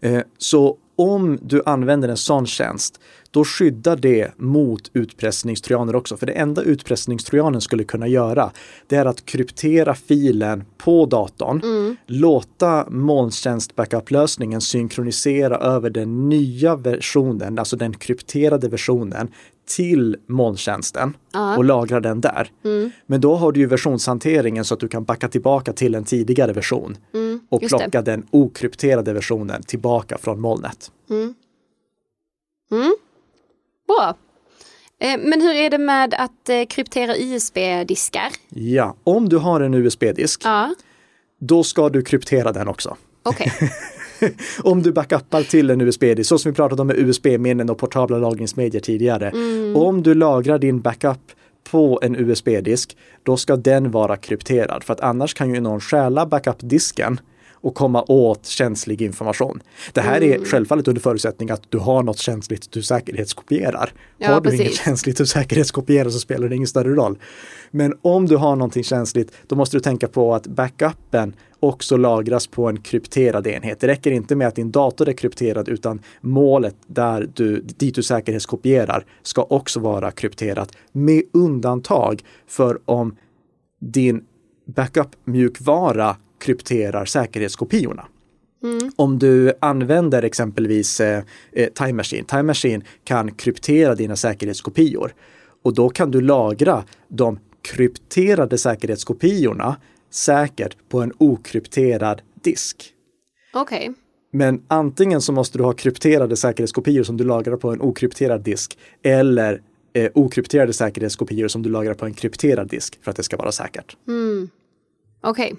Eh, 0.00 0.22
Så 0.38 0.76
om 1.02 1.38
du 1.42 1.62
använder 1.66 2.08
en 2.08 2.16
sån 2.16 2.46
tjänst, 2.46 3.00
då 3.30 3.44
skyddar 3.44 3.96
det 3.96 4.30
mot 4.36 4.90
utpressningstrojaner 4.92 5.96
också. 5.96 6.16
För 6.16 6.26
det 6.26 6.32
enda 6.32 6.62
utpressningstrojanen 6.62 7.60
skulle 7.60 7.84
kunna 7.84 8.08
göra, 8.08 8.50
det 8.86 8.96
är 8.96 9.06
att 9.06 9.26
kryptera 9.26 9.94
filen 9.94 10.64
på 10.78 11.06
datorn, 11.06 11.96
låta 12.06 12.86
molntjänst 12.90 13.76
backup-lösningen 13.76 14.60
synkronisera 14.60 15.56
över 15.56 15.90
den 15.90 16.28
nya 16.28 16.76
versionen, 16.76 17.58
alltså 17.58 17.76
den 17.76 17.94
krypterade 17.94 18.68
versionen, 18.68 19.28
till 19.68 20.16
molntjänsten 20.26 21.16
och 21.56 21.64
lagra 21.64 22.00
den 22.00 22.20
där. 22.20 22.50
Men 23.06 23.20
då 23.20 23.34
har 23.36 23.52
du 23.52 23.60
ju 23.60 23.66
versionshanteringen 23.66 24.64
så 24.64 24.74
att 24.74 24.80
du 24.80 24.88
kan 24.88 25.04
backa 25.04 25.28
tillbaka 25.28 25.72
till 25.72 25.94
en 25.94 26.04
tidigare 26.04 26.52
version 26.52 26.96
och 27.48 27.62
just 27.62 27.72
det. 27.74 27.78
plocka 27.78 28.02
den 28.02 28.26
okrypterade 28.30 29.12
versionen 29.12 29.62
tillbaka 29.62 30.18
från 30.18 30.40
molnet. 30.40 30.90
Bra. 33.88 34.16
Eh, 35.00 35.20
Men 35.20 35.40
hur 35.42 35.54
är 35.54 35.70
det 35.70 35.78
med 35.78 36.14
att 36.18 36.48
eh, 36.48 36.64
kryptera 36.68 37.16
USB-diskar? 37.16 38.28
Ja, 38.48 38.96
om 39.04 39.28
du 39.28 39.36
har 39.38 39.60
en 39.60 39.74
USB-disk, 39.74 40.40
Ja, 40.44 40.74
då 41.40 41.62
ska 41.62 41.88
du 41.88 42.02
kryptera 42.02 42.52
den 42.52 42.68
också. 42.68 42.96
okej. 43.22 43.52
Om 44.62 44.82
du 44.82 44.92
backuppar 44.92 45.42
till 45.42 45.70
en 45.70 45.80
USB-disk, 45.80 46.28
så 46.28 46.38
som 46.38 46.52
vi 46.52 46.56
pratade 46.56 46.82
om 46.82 46.86
med 46.88 46.98
USB-minnen 46.98 47.70
och 47.70 47.78
portabla 47.78 48.18
lagringsmedier 48.18 48.80
tidigare. 48.80 49.32
Om 49.74 50.02
du 50.02 50.14
lagrar 50.14 50.58
din 50.58 50.80
backup 50.80 51.18
på 51.70 52.00
en 52.02 52.16
USB-disk, 52.16 52.96
då 53.22 53.36
ska 53.36 53.56
den 53.56 53.90
vara 53.90 54.16
krypterad. 54.16 54.84
För 54.84 54.92
att 54.92 55.00
annars 55.00 55.34
kan 55.34 55.54
ju 55.54 55.60
någon 55.60 55.80
stjäla 55.80 56.26
backup-disken 56.26 57.20
och 57.62 57.74
komma 57.74 58.04
åt 58.08 58.46
känslig 58.46 59.02
information. 59.02 59.62
Det 59.92 60.00
här 60.00 60.22
är 60.22 60.44
självfallet 60.44 60.88
under 60.88 61.02
förutsättning 61.02 61.50
att 61.50 61.62
du 61.68 61.78
har 61.78 62.02
något 62.02 62.18
känsligt 62.18 62.72
du 62.72 62.82
säkerhetskopierar. 62.82 63.92
Ja, 64.18 64.32
har 64.32 64.40
du 64.40 64.48
inget 64.48 64.60
precis. 64.60 64.84
känsligt 64.84 65.16
du 65.16 65.26
säkerhetskopierar 65.26 66.10
så 66.10 66.18
spelar 66.18 66.48
det 66.48 66.56
ingen 66.56 66.68
större 66.68 66.94
roll. 66.94 67.18
Men 67.70 67.94
om 68.02 68.26
du 68.26 68.36
har 68.36 68.56
någonting 68.56 68.84
känsligt, 68.84 69.32
då 69.46 69.56
måste 69.56 69.76
du 69.76 69.80
tänka 69.80 70.08
på 70.08 70.34
att 70.34 70.46
backupen 70.46 71.34
också 71.60 71.96
lagras 71.96 72.46
på 72.46 72.68
en 72.68 72.80
krypterad 72.80 73.46
enhet. 73.46 73.80
Det 73.80 73.86
räcker 73.86 74.10
inte 74.10 74.36
med 74.36 74.48
att 74.48 74.54
din 74.54 74.70
dator 74.70 75.08
är 75.08 75.12
krypterad 75.12 75.68
utan 75.68 76.00
målet 76.20 76.76
där 76.86 77.28
du, 77.34 77.60
dit 77.60 77.94
du 77.94 78.02
säkerhetskopierar 78.02 79.04
ska 79.22 79.42
också 79.42 79.80
vara 79.80 80.10
krypterat 80.10 80.72
med 80.92 81.22
undantag 81.32 82.22
för 82.46 82.78
om 82.84 83.16
din 83.80 84.24
backup-mjukvara 84.66 86.16
krypterar 86.42 87.04
säkerhetskopiorna. 87.04 88.04
Om 88.96 89.18
du 89.18 89.52
använder 89.60 90.22
exempelvis 90.22 91.00
eh, 91.00 91.22
eh, 91.52 91.68
Time 91.68 91.92
Machine. 91.92 92.24
Time 92.24 92.42
Machine 92.42 92.82
kan 93.04 93.34
kryptera 93.34 93.94
dina 93.94 94.16
säkerhetskopior 94.16 95.14
och 95.62 95.74
då 95.74 95.88
kan 95.88 96.10
du 96.10 96.20
lagra 96.20 96.84
de 97.08 97.38
krypterade 97.62 98.58
säkerhetskopiorna 98.58 99.76
säkert 100.10 100.76
på 100.88 101.00
en 101.00 101.12
okrypterad 101.18 102.22
disk. 102.42 102.92
Okej. 103.54 103.92
Men 104.32 104.62
antingen 104.68 105.20
så 105.20 105.32
måste 105.32 105.58
du 105.58 105.64
ha 105.64 105.72
krypterade 105.72 106.36
säkerhetskopior 106.36 107.02
som 107.02 107.16
du 107.16 107.24
lagrar 107.24 107.56
på 107.56 107.70
en 107.70 107.80
okrypterad 107.80 108.42
disk 108.42 108.78
eller 109.02 109.60
eh, 109.92 110.10
okrypterade 110.14 110.72
säkerhetskopior 110.72 111.48
som 111.48 111.62
du 111.62 111.70
lagrar 111.70 111.94
på 111.94 112.06
en 112.06 112.14
krypterad 112.14 112.68
disk 112.68 112.98
för 113.02 113.10
att 113.10 113.16
det 113.16 113.22
ska 113.22 113.36
vara 113.36 113.52
säkert. 113.52 113.96
Okej. 115.20 115.54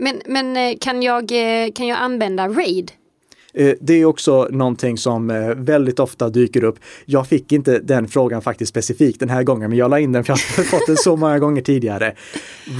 Men, 0.00 0.20
men 0.26 0.56
eh, 0.56 0.76
kan, 0.80 1.02
jag, 1.02 1.22
eh, 1.32 1.72
kan 1.72 1.86
jag 1.86 1.98
använda 1.98 2.48
RAID? 2.48 2.92
Eh, 3.54 3.74
Det 3.80 3.94
är 3.94 4.04
också 4.04 4.48
någonting 4.50 4.98
som 4.98 5.26
väldigt 5.56 5.98
ofta 5.98 6.28
dyker 6.28 6.64
upp. 6.64 6.78
Jag 7.06 7.26
fick 7.26 7.52
inte 7.52 7.78
den 7.78 8.08
frågan 8.08 8.42
faktiskt 8.42 8.68
specifikt 8.68 9.20
den 9.20 9.28
här 9.28 9.42
gången, 9.42 9.70
men 9.70 9.78
jag 9.78 9.90
la 9.90 9.98
in 10.00 10.12
den 10.12 10.24
för 10.24 10.30
jag 10.32 10.36
har 10.56 10.64
fått 10.64 10.86
den 10.86 10.96
så 10.96 11.16
många 11.16 11.38
gånger 11.38 11.62
tidigare. 11.62 12.14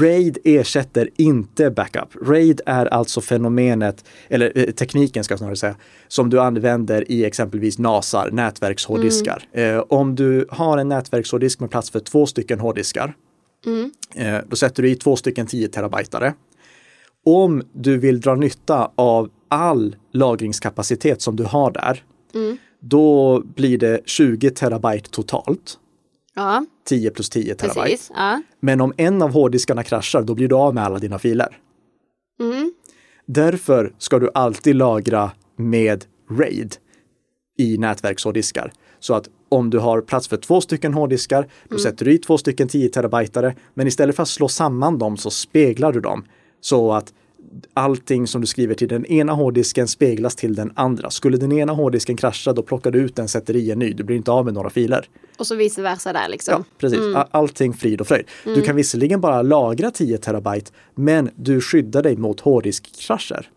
RAID 0.00 0.38
ersätter 0.44 1.08
inte 1.16 1.70
backup. 1.70 2.08
RAID 2.26 2.60
är 2.66 2.86
alltså 2.86 3.20
fenomenet, 3.20 4.04
eller 4.28 4.72
tekniken 4.72 5.24
ska 5.24 5.32
jag 5.32 5.38
snarare 5.38 5.56
säga, 5.56 5.76
som 6.08 6.30
du 6.30 6.40
använder 6.40 7.10
i 7.10 7.24
exempelvis 7.24 7.78
NASAR, 7.78 8.30
nätverkshårddiskar. 8.30 9.42
Eh, 9.52 9.78
Om 9.88 10.14
du 10.14 10.46
har 10.50 10.78
en 10.78 10.88
nätverkshårddisk 10.88 11.60
med 11.60 11.70
plats 11.70 11.90
för 11.90 12.00
två 12.00 12.26
stycken 12.26 12.60
hårddiskar, 12.60 13.14
eh, 14.14 14.36
då 14.48 14.56
sätter 14.56 14.82
du 14.82 14.90
i 14.90 14.94
två 14.94 15.16
stycken 15.16 15.46
10 15.46 15.68
terabytare 15.68 16.34
om 17.26 17.62
du 17.72 17.98
vill 17.98 18.20
dra 18.20 18.34
nytta 18.34 18.90
av 18.94 19.30
all 19.48 19.96
lagringskapacitet 20.12 21.22
som 21.22 21.36
du 21.36 21.44
har 21.44 21.70
där, 21.70 22.04
då 22.80 23.40
blir 23.54 23.78
det 23.78 24.00
20 24.04 24.50
terabyte 24.50 25.10
totalt. 25.10 25.78
Ja, 26.34 26.64
10 26.88 27.10
plus 27.10 27.30
10 27.30 27.54
terabyte. 27.54 28.02
Ja. 28.14 28.42
Men 28.60 28.80
om 28.80 28.92
en 28.96 29.22
av 29.22 29.32
hårddiskarna 29.32 29.82
kraschar, 29.82 30.22
då 30.22 30.34
blir 30.34 30.48
du 30.48 30.54
av 30.54 30.74
med 30.74 30.84
alla 30.84 30.98
dina 30.98 31.18
filer. 31.18 31.58
Mm. 32.40 32.72
Därför 33.26 33.92
ska 33.98 34.18
du 34.18 34.30
alltid 34.34 34.76
lagra 34.76 35.30
med 35.56 36.04
RAID 36.30 36.76
i 37.58 37.78
nätverkshårddiskar. 37.78 38.72
Så 39.00 39.14
att 39.14 39.28
om 39.48 39.70
du 39.70 39.78
har 39.78 40.00
plats 40.00 40.28
för 40.28 40.36
två 40.36 40.60
stycken 40.60 40.94
hårddiskar, 40.94 41.42
då 41.68 41.74
Mm. 41.74 41.82
sätter 41.82 42.04
du 42.04 42.12
i 42.12 42.18
två 42.18 42.38
stycken 42.38 42.68
10 42.68 42.88
terabytare. 42.88 43.54
Men 43.74 43.86
istället 43.86 44.16
för 44.16 44.22
att 44.22 44.28
slå 44.28 44.48
samman 44.48 44.98
dem 44.98 45.16
så 45.16 45.30
speglar 45.30 45.92
du 45.92 46.00
dem. 46.00 46.24
Så 46.60 46.92
att 46.92 47.12
allting 47.74 48.26
som 48.26 48.40
du 48.40 48.46
skriver 48.46 48.74
till 48.74 48.88
den 48.88 49.06
ena 49.06 49.32
hårddisken 49.32 49.88
speglas 49.88 50.36
till 50.36 50.54
den 50.54 50.72
andra. 50.74 51.10
Skulle 51.10 51.36
den 51.36 51.52
ena 51.52 51.72
hårddisken 51.72 52.16
krascha, 52.16 52.52
då 52.52 52.62
plockar 52.62 52.90
du 52.90 52.98
ut 52.98 53.16
den, 53.16 53.28
sätter 53.28 53.56
i 53.56 53.70
en 53.70 53.78
ny. 53.78 53.92
Du 53.92 54.04
blir 54.04 54.16
inte 54.16 54.30
av 54.30 54.44
med 54.44 54.54
några 54.54 54.70
filer. 54.70 55.08
Och 55.38 55.46
så 55.46 55.54
vice 55.54 55.82
versa 55.82 56.12
där 56.12 56.28
liksom. 56.28 56.54
Ja, 56.58 56.64
precis. 56.78 56.98
A- 57.16 57.28
Allting 57.30 57.72
frid 57.74 58.00
och 58.00 58.06
fröjd. 58.06 58.24
Du 58.44 58.62
kan 58.62 58.76
visserligen 58.76 59.20
bara 59.20 59.42
lagra 59.42 59.90
10 59.90 60.18
terabyte, 60.18 60.70
men 60.94 61.30
du 61.36 61.60
skyddar 61.60 62.02
dig 62.02 62.16
mot 62.16 62.40
hårddiskkrascher. 62.40 63.48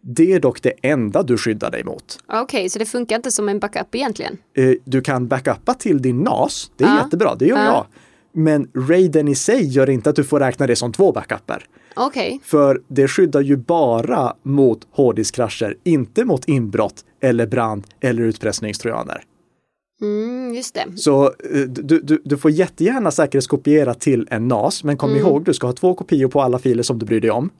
Det 0.00 0.32
är 0.32 0.40
dock 0.40 0.62
det 0.62 0.72
enda 0.82 1.22
du 1.22 1.36
skyddar 1.38 1.70
dig 1.70 1.84
mot. 1.84 2.18
Okej, 2.26 2.68
så 2.70 2.78
det 2.78 2.86
funkar 2.86 3.16
inte 3.16 3.30
som 3.30 3.48
en 3.48 3.58
backup 3.58 3.94
egentligen? 3.94 4.36
Eh, 4.56 4.72
Du 4.84 5.00
kan 5.00 5.28
backuppa 5.28 5.74
till 5.74 6.02
din 6.02 6.18
NAS, 6.18 6.70
det 6.76 6.84
är 6.84 6.88
Ja. 6.88 7.02
jättebra, 7.04 7.34
det 7.34 7.46
gör 7.46 7.56
Ja. 7.56 7.64
jag. 7.64 7.86
Men 8.42 8.68
raiden 8.74 9.28
i 9.28 9.34
sig 9.34 9.64
gör 9.68 9.90
inte 9.90 10.10
att 10.10 10.16
du 10.16 10.24
får 10.24 10.40
räkna 10.40 10.66
det 10.66 10.76
som 10.76 10.92
två 10.92 11.12
backuper. 11.12 11.64
Okej, 11.96 12.40
För 12.44 12.80
det 12.88 13.08
skyddar 13.08 13.40
ju 13.40 13.56
bara 13.56 14.36
mot 14.42 14.86
hårddiskkrascher, 14.90 15.76
inte 15.84 16.24
mot 16.24 16.48
inbrott 16.48 17.04
eller 17.20 17.46
brand 17.46 17.86
eller 18.00 18.22
utpressningstrojaner. 18.22 19.22
mm, 20.00 20.54
just 20.54 20.74
det. 20.74 20.84
Så 20.96 21.24
eh, 21.24 21.60
du, 21.68 22.00
du, 22.00 22.22
du 22.24 22.36
får 22.36 22.50
jättegärna 22.50 23.10
säkerhetskopiera 23.10 23.94
till 23.94 24.28
en 24.30 24.48
NAS, 24.48 24.84
men 24.84 24.96
kom 24.96 25.10
ihåg, 25.16 25.44
du 25.44 25.54
ska 25.54 25.66
ha 25.66 25.72
två 25.74 25.94
kopior 25.94 26.28
på 26.28 26.40
alla 26.40 26.58
filer 26.58 26.82
som 26.82 26.98
du 26.98 27.06
bryr 27.06 27.20
dig 27.20 27.30
om. 27.30 27.50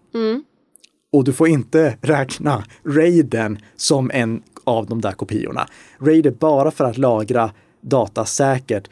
Och 1.12 1.24
du 1.24 1.32
får 1.32 1.48
inte 1.48 1.96
räkna 2.00 2.64
raiden 2.84 3.58
som 3.76 4.10
en 4.14 4.42
av 4.64 4.86
de 4.86 5.00
där 5.00 5.12
kopiorna. 5.12 5.66
RAID 5.98 6.26
är 6.26 6.30
bara 6.30 6.70
för 6.70 6.84
att 6.84 6.98
lagra 6.98 7.50
data 7.80 8.24
säkert 8.24 8.88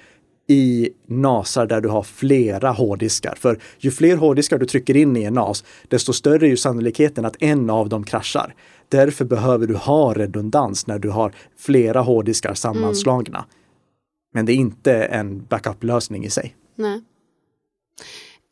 i 0.51 0.91
NASar 1.07 1.67
där 1.67 1.81
du 1.81 1.89
har 1.89 2.03
flera 2.03 2.71
hårddiskar. 2.71 3.35
För 3.39 3.59
ju 3.79 3.91
fler 3.91 4.17
hårddiskar 4.17 4.59
du 4.59 4.67
trycker 4.67 4.97
in 4.97 5.17
i 5.17 5.23
en 5.23 5.35
NAS, 5.35 5.65
desto 5.89 6.13
större 6.13 6.47
är 6.47 6.51
ju 6.51 6.57
sannolikheten 6.57 7.25
att 7.25 7.37
en 7.43 7.71
av 7.71 7.89
dem 7.89 8.05
kraschar. 8.05 8.55
Därför 8.89 9.25
behöver 9.25 9.67
du 9.67 9.75
ha 9.75 10.15
redundans 10.15 10.87
när 10.87 10.99
du 10.99 11.11
har 11.11 11.33
flera 11.57 12.01
hårddiskar 12.01 12.55
sammanslagna. 12.55 13.45
Men 14.35 14.47
det 14.47 14.53
är 14.53 14.57
inte 14.57 14.93
en 14.95 15.45
backup-lösning 15.45 16.25
i 16.25 16.31
sig. 16.31 16.57
Nej. 16.77 17.01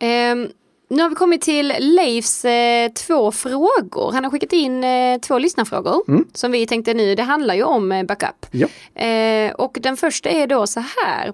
Ehm, 0.01 0.49
nu 0.89 1.03
har 1.03 1.09
vi 1.09 1.15
kommit 1.15 1.43
till 1.43 1.75
Leifs 1.79 2.45
eh, 2.45 2.93
två 2.93 3.33
frågor. 3.33 4.13
Han 4.13 4.25
har 4.25 4.31
skickat 4.31 4.53
in 4.53 4.85
eh, 4.85 5.21
två 5.21 5.39
lyssnarfrågor 5.39 6.03
som 6.35 6.53
vi 6.53 6.67
tänkte 6.67 6.95
nu, 6.95 7.15
det 7.15 7.23
handlar 7.23 7.55
ju 7.55 7.63
om 7.63 7.93
eh, 7.93 8.03
backup. 8.03 8.47
Ja. 8.51 8.69
Eh, 9.03 9.53
och 9.53 9.79
den 9.81 9.97
första 9.97 10.29
är 10.29 10.47
då 10.47 10.67
så 10.67 10.81
här. 10.81 11.33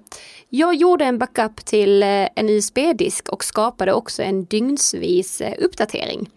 Jag 0.48 0.74
gjorde 0.74 1.04
en 1.04 1.18
backup 1.18 1.64
till 1.64 2.02
eh, 2.02 2.08
en 2.36 2.48
USB-disk 2.48 3.28
och 3.28 3.44
skapade 3.44 3.92
också 3.92 4.22
en 4.22 4.44
dygnsvis 4.44 5.40
eh, 5.40 5.54
uppdatering. 5.58 6.30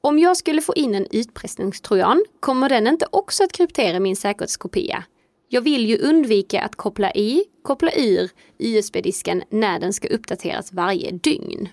Om 0.00 0.18
jag 0.18 0.36
skulle 0.36 0.62
få 0.62 0.74
in 0.74 0.94
en 0.94 1.06
utpressningstrojan 1.10 2.24
kommer 2.40 2.68
den 2.68 2.86
inte 2.86 3.06
också 3.10 3.44
att 3.44 3.52
kryptera 3.52 4.00
min 4.00 4.16
säkerhetskopia. 4.16 5.04
Jag 5.48 5.60
vill 5.60 5.86
ju 5.86 5.98
undvika 5.98 6.62
att 6.62 6.76
koppla 6.76 7.12
i, 7.12 7.44
koppla 7.62 7.90
ur 7.96 8.30
USB-disken 8.58 9.42
när 9.50 9.80
den 9.80 9.92
ska 9.92 10.08
uppdateras 10.08 10.72
varje 10.72 11.10
dygn. 11.10 11.68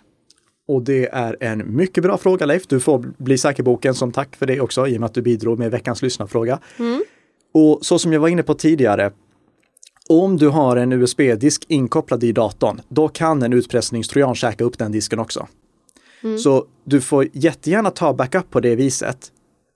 Och 0.69 0.82
det 0.82 1.10
är 1.12 1.38
en 1.39 1.75
mycket 1.75 2.03
bra 2.03 2.17
fråga 2.17 2.45
Leif. 2.45 2.67
Du 2.67 2.79
får 2.79 3.05
bli 3.17 3.38
säkerboken 3.38 3.93
som 3.93 4.12
tack 4.12 4.36
för 4.36 4.45
det 4.45 4.62
också 4.62 4.88
i 4.88 4.95
och 4.95 4.99
med 4.99 5.08
att 5.08 5.13
du 5.13 5.21
bidrog 5.21 5.60
med 5.60 5.71
veckans 5.71 6.01
lyssnarfråga. 6.01 6.60
Och 7.53 7.79
så 7.82 7.99
som 7.99 8.13
jag 8.13 8.19
var 8.19 8.27
inne 8.27 8.43
på 8.43 8.53
tidigare, 8.53 9.12
om 10.10 10.38
du 10.38 10.47
har 10.47 10.77
en 10.77 10.91
USB-disk 10.91 11.65
inkopplad 11.67 12.23
i 12.23 12.32
datorn, 12.32 12.82
då 12.89 13.08
kan 13.08 13.43
en 13.43 13.53
utpressningstrojan 13.53 14.36
käka 14.36 14.63
upp 14.63 14.77
den 14.77 14.91
disken 14.91 15.19
också. 15.19 15.47
Så 16.38 16.65
du 16.84 17.01
får 17.01 17.27
jättegärna 17.34 17.91
ta 17.91 18.13
backup 18.13 18.49
på 18.49 18.60
det 18.60 18.75
viset. 18.75 19.32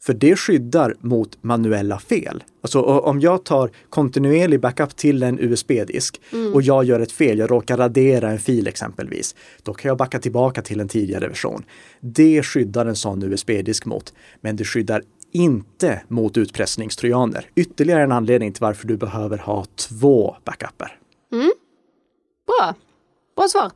För 0.06 0.14
det 0.14 0.36
skyddar 0.36 0.96
mot 1.00 1.44
manuella 1.44 2.00
fel. 2.00 2.44
Alltså 2.62 2.82
om 2.82 3.20
jag 3.20 3.46
tar 3.46 3.72
kontinuerlig 3.90 4.60
backup 4.60 4.96
till 4.96 5.24
en 5.24 5.40
USB-disk 5.40 6.22
och 6.54 6.62
jag 6.62 6.84
gör 6.84 7.00
ett 7.00 7.12
fel, 7.12 7.40
jag 7.40 7.52
råkar 7.52 7.78
radera 7.78 8.32
en 8.32 8.40
fil 8.40 8.68
exempelvis, 8.68 9.36
då 9.64 9.74
kan 9.74 9.90
jag 9.90 9.98
backa 9.98 10.20
tillbaka 10.20 10.62
till 10.62 10.80
en 10.80 10.88
tidigare 10.88 11.28
version. 11.28 11.64
Det 12.00 12.44
skyddar 12.44 12.86
en 12.86 12.96
sån 12.96 13.24
USB-disk 13.24 13.86
mot, 13.86 14.14
men 14.42 14.56
det 14.56 14.64
skyddar 14.64 15.04
inte 15.32 16.02
mot 16.08 16.38
utpressningstrojaner. 16.38 17.50
Ytterligare 17.56 18.04
en 18.04 18.12
anledning 18.12 18.54
till 18.54 18.62
varför 18.62 18.88
du 18.88 18.98
behöver 18.98 19.38
ha 19.38 19.66
två 19.76 20.36
backuper. 20.44 20.98
Bra, 22.48 22.76
bra 23.36 23.48
svar. 23.48 23.72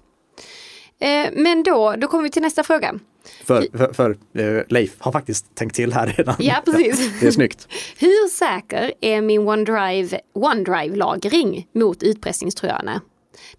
Eh, 1.00 1.30
men 1.34 1.64
då, 1.64 1.96
då 1.98 2.08
kommer 2.08 2.24
vi 2.24 2.30
till 2.30 2.42
nästa 2.42 2.64
fråga. 2.64 3.00
För, 3.44 3.78
för, 3.78 3.94
för 3.94 4.18
eh, 4.34 4.64
Leif 4.70 4.96
har 5.00 5.12
faktiskt 5.12 5.56
tänkt 5.56 5.76
till 5.76 5.94
här 5.94 6.08
redan. 6.08 6.36
Ja, 6.40 6.62
precis. 6.66 7.20
det 7.20 7.28
är 7.28 7.32
snyggt. 7.32 7.68
Hur 8.00 8.30
säker 8.30 8.94
är 9.02 9.22
min 9.22 9.48
OneDrive, 9.48 10.20
OneDrive-lagring 10.34 11.68
mot 11.74 12.04
utpressningstrojaner? 12.04 13.00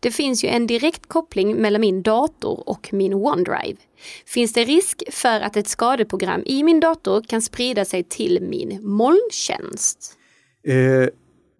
Det 0.00 0.10
finns 0.10 0.44
ju 0.44 0.48
en 0.48 0.66
direkt 0.66 1.06
koppling 1.06 1.56
mellan 1.56 1.80
min 1.80 2.02
dator 2.02 2.68
och 2.68 2.88
min 2.92 3.14
OneDrive. 3.14 3.76
Finns 4.26 4.52
det 4.52 4.64
risk 4.64 5.02
för 5.12 5.40
att 5.40 5.56
ett 5.56 5.68
skadeprogram 5.68 6.42
i 6.46 6.62
min 6.62 6.80
dator 6.80 7.22
kan 7.22 7.42
sprida 7.42 7.84
sig 7.84 8.04
till 8.04 8.38
min 8.42 8.78
molntjänst? 8.82 10.14
Eh, 10.66 11.08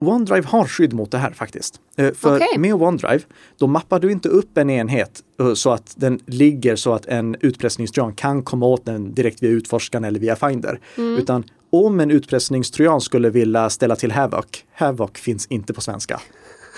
OneDrive 0.01 0.47
har 0.47 0.67
skydd 0.67 0.93
mot 0.93 1.11
det 1.11 1.19
här 1.19 1.31
faktiskt. 1.31 1.81
Eh, 1.97 2.15
för 2.15 2.37
Okej. 2.37 2.59
med 2.59 2.75
OneDrive, 2.75 3.21
då 3.59 3.67
mappar 3.67 4.01
du 4.01 4.13
inte 4.13 4.29
upp 4.29 4.59
en 4.59 4.71
enhet 4.71 5.23
eh, 5.41 5.55
så 5.55 5.71
att 5.71 5.95
den 5.97 6.21
ligger 6.27 6.77
så 6.77 6.95
att 6.95 7.07
en 7.07 7.37
utpressningstrojan 7.41 8.15
kan 8.15 8.43
komma 8.43 8.67
åt 8.67 8.87
den 8.87 9.15
direkt 9.15 9.43
via 9.43 9.51
utforskaren 9.51 10.05
eller 10.05 10.21
via 10.21 10.37
Finder. 10.37 10.81
Utan 10.97 11.45
om 11.71 12.01
en 12.01 12.11
utpressningstrojan 12.11 13.01
skulle 13.01 13.31
vilja 13.31 13.71
ställa 13.71 13.97
till 13.97 14.13
Havoc, 14.13 14.47
Havoc 14.75 15.11
finns 15.15 15.47
inte 15.47 15.75
på 15.75 15.81
svenska. 15.81 16.21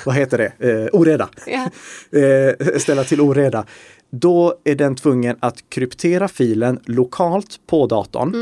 Vad 0.06 0.14
heter 0.14 0.38
det? 0.38 0.70
Eh, 0.70 1.00
oreda. 1.00 1.28
Eh, 2.12 2.78
ställa 2.78 3.04
till 3.04 3.20
oreda. 3.20 3.64
Då 4.10 4.54
är 4.64 4.74
den 4.74 4.96
tvungen 4.96 5.36
att 5.40 5.64
kryptera 5.68 6.28
filen 6.28 6.80
lokalt 6.84 7.60
på 7.66 7.86
datorn 7.86 8.34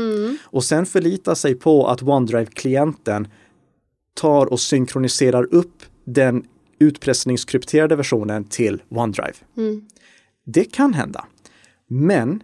och 0.43 0.63
sen 0.63 0.85
förlita 0.85 1.35
sig 1.35 1.55
på 1.55 1.87
att 1.87 2.01
OneDrive-klienten 2.01 3.27
tar 4.19 4.45
och 4.45 4.59
synkroniserar 4.59 5.53
upp 5.53 5.83
den 6.05 6.43
utpressningskrypterade 6.79 7.95
versionen 7.95 8.43
till 8.43 8.81
OneDrive. 8.89 9.33
Det 10.45 10.63
kan 10.63 10.93
hända. 10.93 11.25
Men 11.87 12.43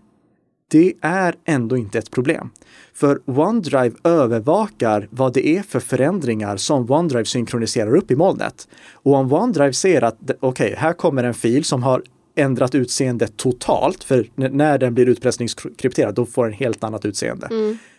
det 0.71 0.93
är 1.01 1.35
ändå 1.45 1.77
inte 1.77 1.97
ett 1.97 2.11
problem. 2.11 2.49
För 2.93 3.21
OneDrive 3.25 3.95
övervakar 4.03 5.07
vad 5.11 5.33
det 5.33 5.47
är 5.47 5.61
för 5.61 5.79
förändringar 5.79 6.57
som 6.57 6.91
OneDrive 6.91 7.25
synkroniserar 7.25 7.95
upp 7.95 8.11
i 8.11 8.15
molnet. 8.15 8.67
Och 8.93 9.13
om 9.13 9.33
OneDrive 9.33 9.73
ser 9.73 10.03
att 10.03 10.31
okej, 10.39 10.75
här 10.77 10.93
kommer 10.93 11.23
en 11.23 11.33
fil 11.33 11.63
som 11.63 11.83
har 11.83 12.03
ändrat 12.35 12.75
utseende 12.75 13.27
totalt, 13.27 14.03
för 14.03 14.27
när 14.35 14.77
den 14.77 14.93
blir 14.93 15.09
utpressningskrypterad, 15.09 16.15
då 16.15 16.25
får 16.25 16.45
den 16.45 16.53
helt 16.53 16.83
annat 16.83 17.05
utseende. 17.05 17.49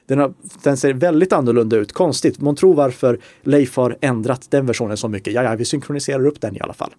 Den, 0.07 0.19
har, 0.19 0.35
den 0.62 0.77
ser 0.77 0.92
väldigt 0.92 1.33
annorlunda 1.33 1.77
ut, 1.77 1.92
konstigt. 1.92 2.40
Man 2.40 2.57
tror 2.57 2.75
varför 2.75 3.21
Leif 3.42 3.77
har 3.77 3.97
ändrat 4.01 4.51
den 4.51 4.66
versionen 4.66 4.97
så 4.97 5.09
mycket. 5.09 5.33
Ja, 5.35 5.42
ja, 5.42 5.55
vi 5.55 5.64
synkroniserar 5.64 6.27
upp 6.27 6.40
den 6.40 6.57
i 6.57 6.61
alla 6.61 6.75
fall. 6.75 6.95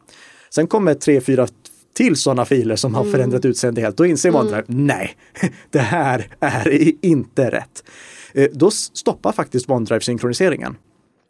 Sen 0.49 0.67
kommer 0.67 0.93
tre, 0.93 1.21
fyra 1.21 1.47
till 1.93 2.15
sådana 2.15 2.45
filer 2.45 2.75
som 2.75 2.95
har 2.95 3.03
förändrat 3.03 3.45
utseende 3.45 3.81
helt. 3.81 3.97
Då 3.97 4.05
inser 4.05 4.35
OneDrive, 4.35 4.63
nej, 4.67 5.17
det 5.71 5.79
här 5.79 6.27
är 6.39 6.91
inte 7.01 7.51
rätt. 7.51 7.83
Eh, 8.33 8.47
Då 8.53 8.71
stoppar 8.71 9.31
faktiskt 9.31 9.69
OneDrive 9.69 10.01
synkroniseringen 10.01 10.75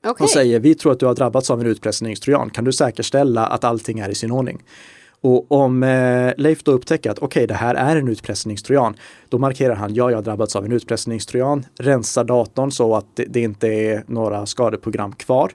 Okej. 0.07 0.23
och 0.23 0.29
säger 0.29 0.59
vi 0.59 0.75
tror 0.75 0.91
att 0.91 0.99
du 0.99 1.05
har 1.05 1.15
drabbats 1.15 1.51
av 1.51 1.61
en 1.61 1.67
utpressningstrojan. 1.67 2.49
Kan 2.49 2.63
du 2.63 2.71
säkerställa 2.71 3.45
att 3.47 3.63
allting 3.63 3.99
är 3.99 4.09
i 4.09 4.15
sin 4.15 4.31
ordning? 4.31 4.63
Och 5.21 5.51
om 5.51 5.83
eh, 5.83 6.33
Leif 6.37 6.63
då 6.63 6.71
upptäcker 6.71 7.11
att 7.11 7.19
okej, 7.19 7.47
det 7.47 7.53
här 7.53 7.75
är 7.75 7.95
en 7.95 8.07
utpressningstrojan, 8.07 8.95
då 9.29 9.37
markerar 9.37 9.75
han 9.75 9.95
ja, 9.95 10.09
jag 10.11 10.17
har 10.17 10.23
drabbats 10.23 10.55
av 10.55 10.65
en 10.65 10.71
utpressningstrojan, 10.71 11.65
rensar 11.79 12.23
datorn 12.23 12.71
så 12.71 12.95
att 12.95 13.05
det, 13.15 13.25
det 13.25 13.41
inte 13.41 13.67
är 13.67 14.03
några 14.07 14.45
skadeprogram 14.45 15.13
kvar. 15.13 15.51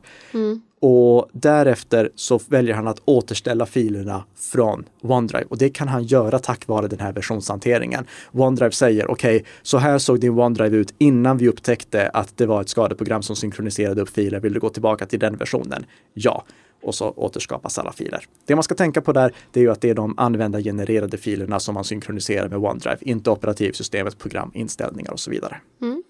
Och 0.85 1.29
därefter 1.33 2.11
så 2.15 2.41
väljer 2.49 2.75
han 2.75 2.89
att 2.89 3.03
återställa 3.05 3.67
filerna 3.67 4.25
från 4.53 4.85
OneDrive 5.03 5.45
och 5.49 5.59
det 5.59 5.71
kan 5.71 5.89
han 5.89 6.05
göra 6.05 6.39
tack 6.39 6.69
vare 6.69 6.89
den 6.89 7.01
här 7.01 7.13
versionshanteringen. 7.13 8.07
OneDrive 8.33 8.73
säger 8.73 9.11
okej, 9.11 9.45
så 9.63 9.79
här 9.79 9.99
såg 9.99 10.21
din 10.21 10.39
OneDrive 10.39 10.77
ut 10.77 10.95
innan 10.99 11.39
vi 11.39 11.49
upptäckte 11.49 12.09
att 12.09 12.37
det 12.37 12.47
var 12.47 12.61
ett 12.61 12.69
skadeprogram 12.69 13.23
som 13.23 13.37
synkroniserade 13.37 14.03
upp 14.03 14.09
filer. 14.09 14.41
Vill 14.41 14.53
du 14.53 14.61
gå 14.61 14.69
tillbaka 14.69 15.07
till 15.07 15.19
den 15.19 15.37
versionen? 15.37 15.85
Ja. 16.15 16.45
Och 16.83 16.95
så 16.95 17.11
återskapas 17.11 17.79
alla 17.79 17.93
filer. 17.93 18.27
Det 18.47 18.55
man 18.55 18.63
ska 18.63 18.75
tänka 18.75 19.01
på 19.01 19.13
där, 19.13 19.35
det 19.51 19.61
är 19.61 19.65
ju 19.65 19.71
att 19.71 19.81
det 19.81 19.91
är 19.91 19.95
de 19.95 20.19
användargenererade 20.19 21.19
filerna 21.19 21.61
som 21.61 21.75
man 21.75 21.85
synkroniserar 21.85 22.49
med 22.49 22.59
OneDrive, 22.59 22.99
inte 23.01 23.31
operativsystemet, 23.31 24.19
program, 24.19 24.51
inställningar 24.55 25.13
och 25.13 25.21
så 25.21 25.31
vidare. 25.31 25.57
Mm. 25.83 26.03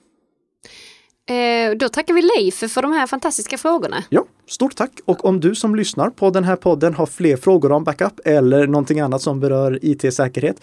Eh, 1.27 1.77
då 1.77 1.89
tackar 1.89 2.15
vi 2.15 2.23
Leif 2.23 2.73
för 2.73 2.83
de 2.83 2.93
här 2.93 3.07
fantastiska 3.07 3.59
frågorna. 3.59 4.05
Ja, 4.09 4.25
stort 4.47 4.77
tack! 4.77 4.91
Och 5.05 5.25
om 5.25 5.41
du 5.41 5.55
som 5.55 5.75
lyssnar 5.75 6.11
på 6.11 6.31
den 6.31 6.45
här 6.45 6.57
podden 6.57 6.95
har 6.95 7.07
fler 7.07 7.37
frågor 7.37 7.73
om 7.73 7.85
backup 7.85 8.21
eller 8.25 8.67
någonting 8.67 9.01
annat 9.01 9.23
som 9.23 9.41
berör 9.41 9.79
IT-säkerhet 9.83 10.57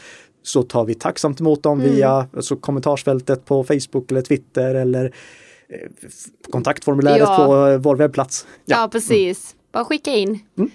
så 0.44 0.64
tar 0.64 0.86
vi 0.86 0.94
tacksamt 0.94 1.40
emot 1.40 1.64
dem 1.64 1.82
mm. 1.82 1.94
via 1.94 2.28
alltså, 2.36 2.56
kommentarsfältet 2.56 3.46
på 3.46 3.64
Facebook 3.64 4.12
eller 4.12 4.22
Twitter 4.22 4.76
eller 4.76 5.06
eh, 5.06 5.90
kontaktformuläret 6.52 7.20
ja. 7.20 7.46
på 7.46 7.68
eh, 7.68 7.78
vår 7.78 7.96
webbplats. 7.96 8.48
Ja, 8.66 8.82
ja 8.82 8.88
precis. 8.88 9.54
Mm. 9.54 9.59
Bara 9.72 9.86
skicka 9.86 10.12
in. 10.12 10.40
Mm. 10.58 10.72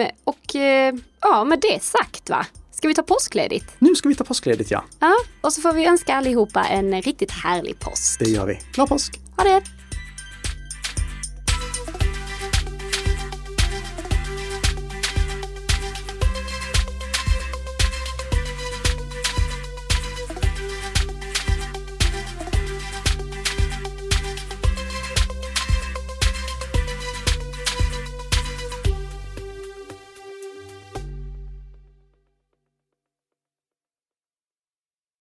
Um, 0.00 0.06
och 0.24 0.54
uh, 0.54 1.00
ja, 1.20 1.44
med 1.44 1.60
det 1.60 1.82
sagt 1.82 2.30
va? 2.30 2.46
Ska 2.70 2.88
vi 2.88 2.94
ta 2.94 3.02
påskledigt? 3.02 3.66
Nu 3.78 3.94
ska 3.94 4.08
vi 4.08 4.14
ta 4.14 4.24
påskledigt 4.24 4.70
ja. 4.70 4.84
Ja, 5.00 5.14
och 5.40 5.52
så 5.52 5.60
får 5.60 5.72
vi 5.72 5.86
önska 5.86 6.14
allihopa 6.14 6.64
en 6.64 7.02
riktigt 7.02 7.30
härlig 7.30 7.78
påsk. 7.78 8.18
Det 8.18 8.30
gör 8.30 8.46
vi. 8.46 8.58
Glad 8.72 8.88
påsk! 8.88 9.20
Ha 9.36 9.44
det! 9.44 9.77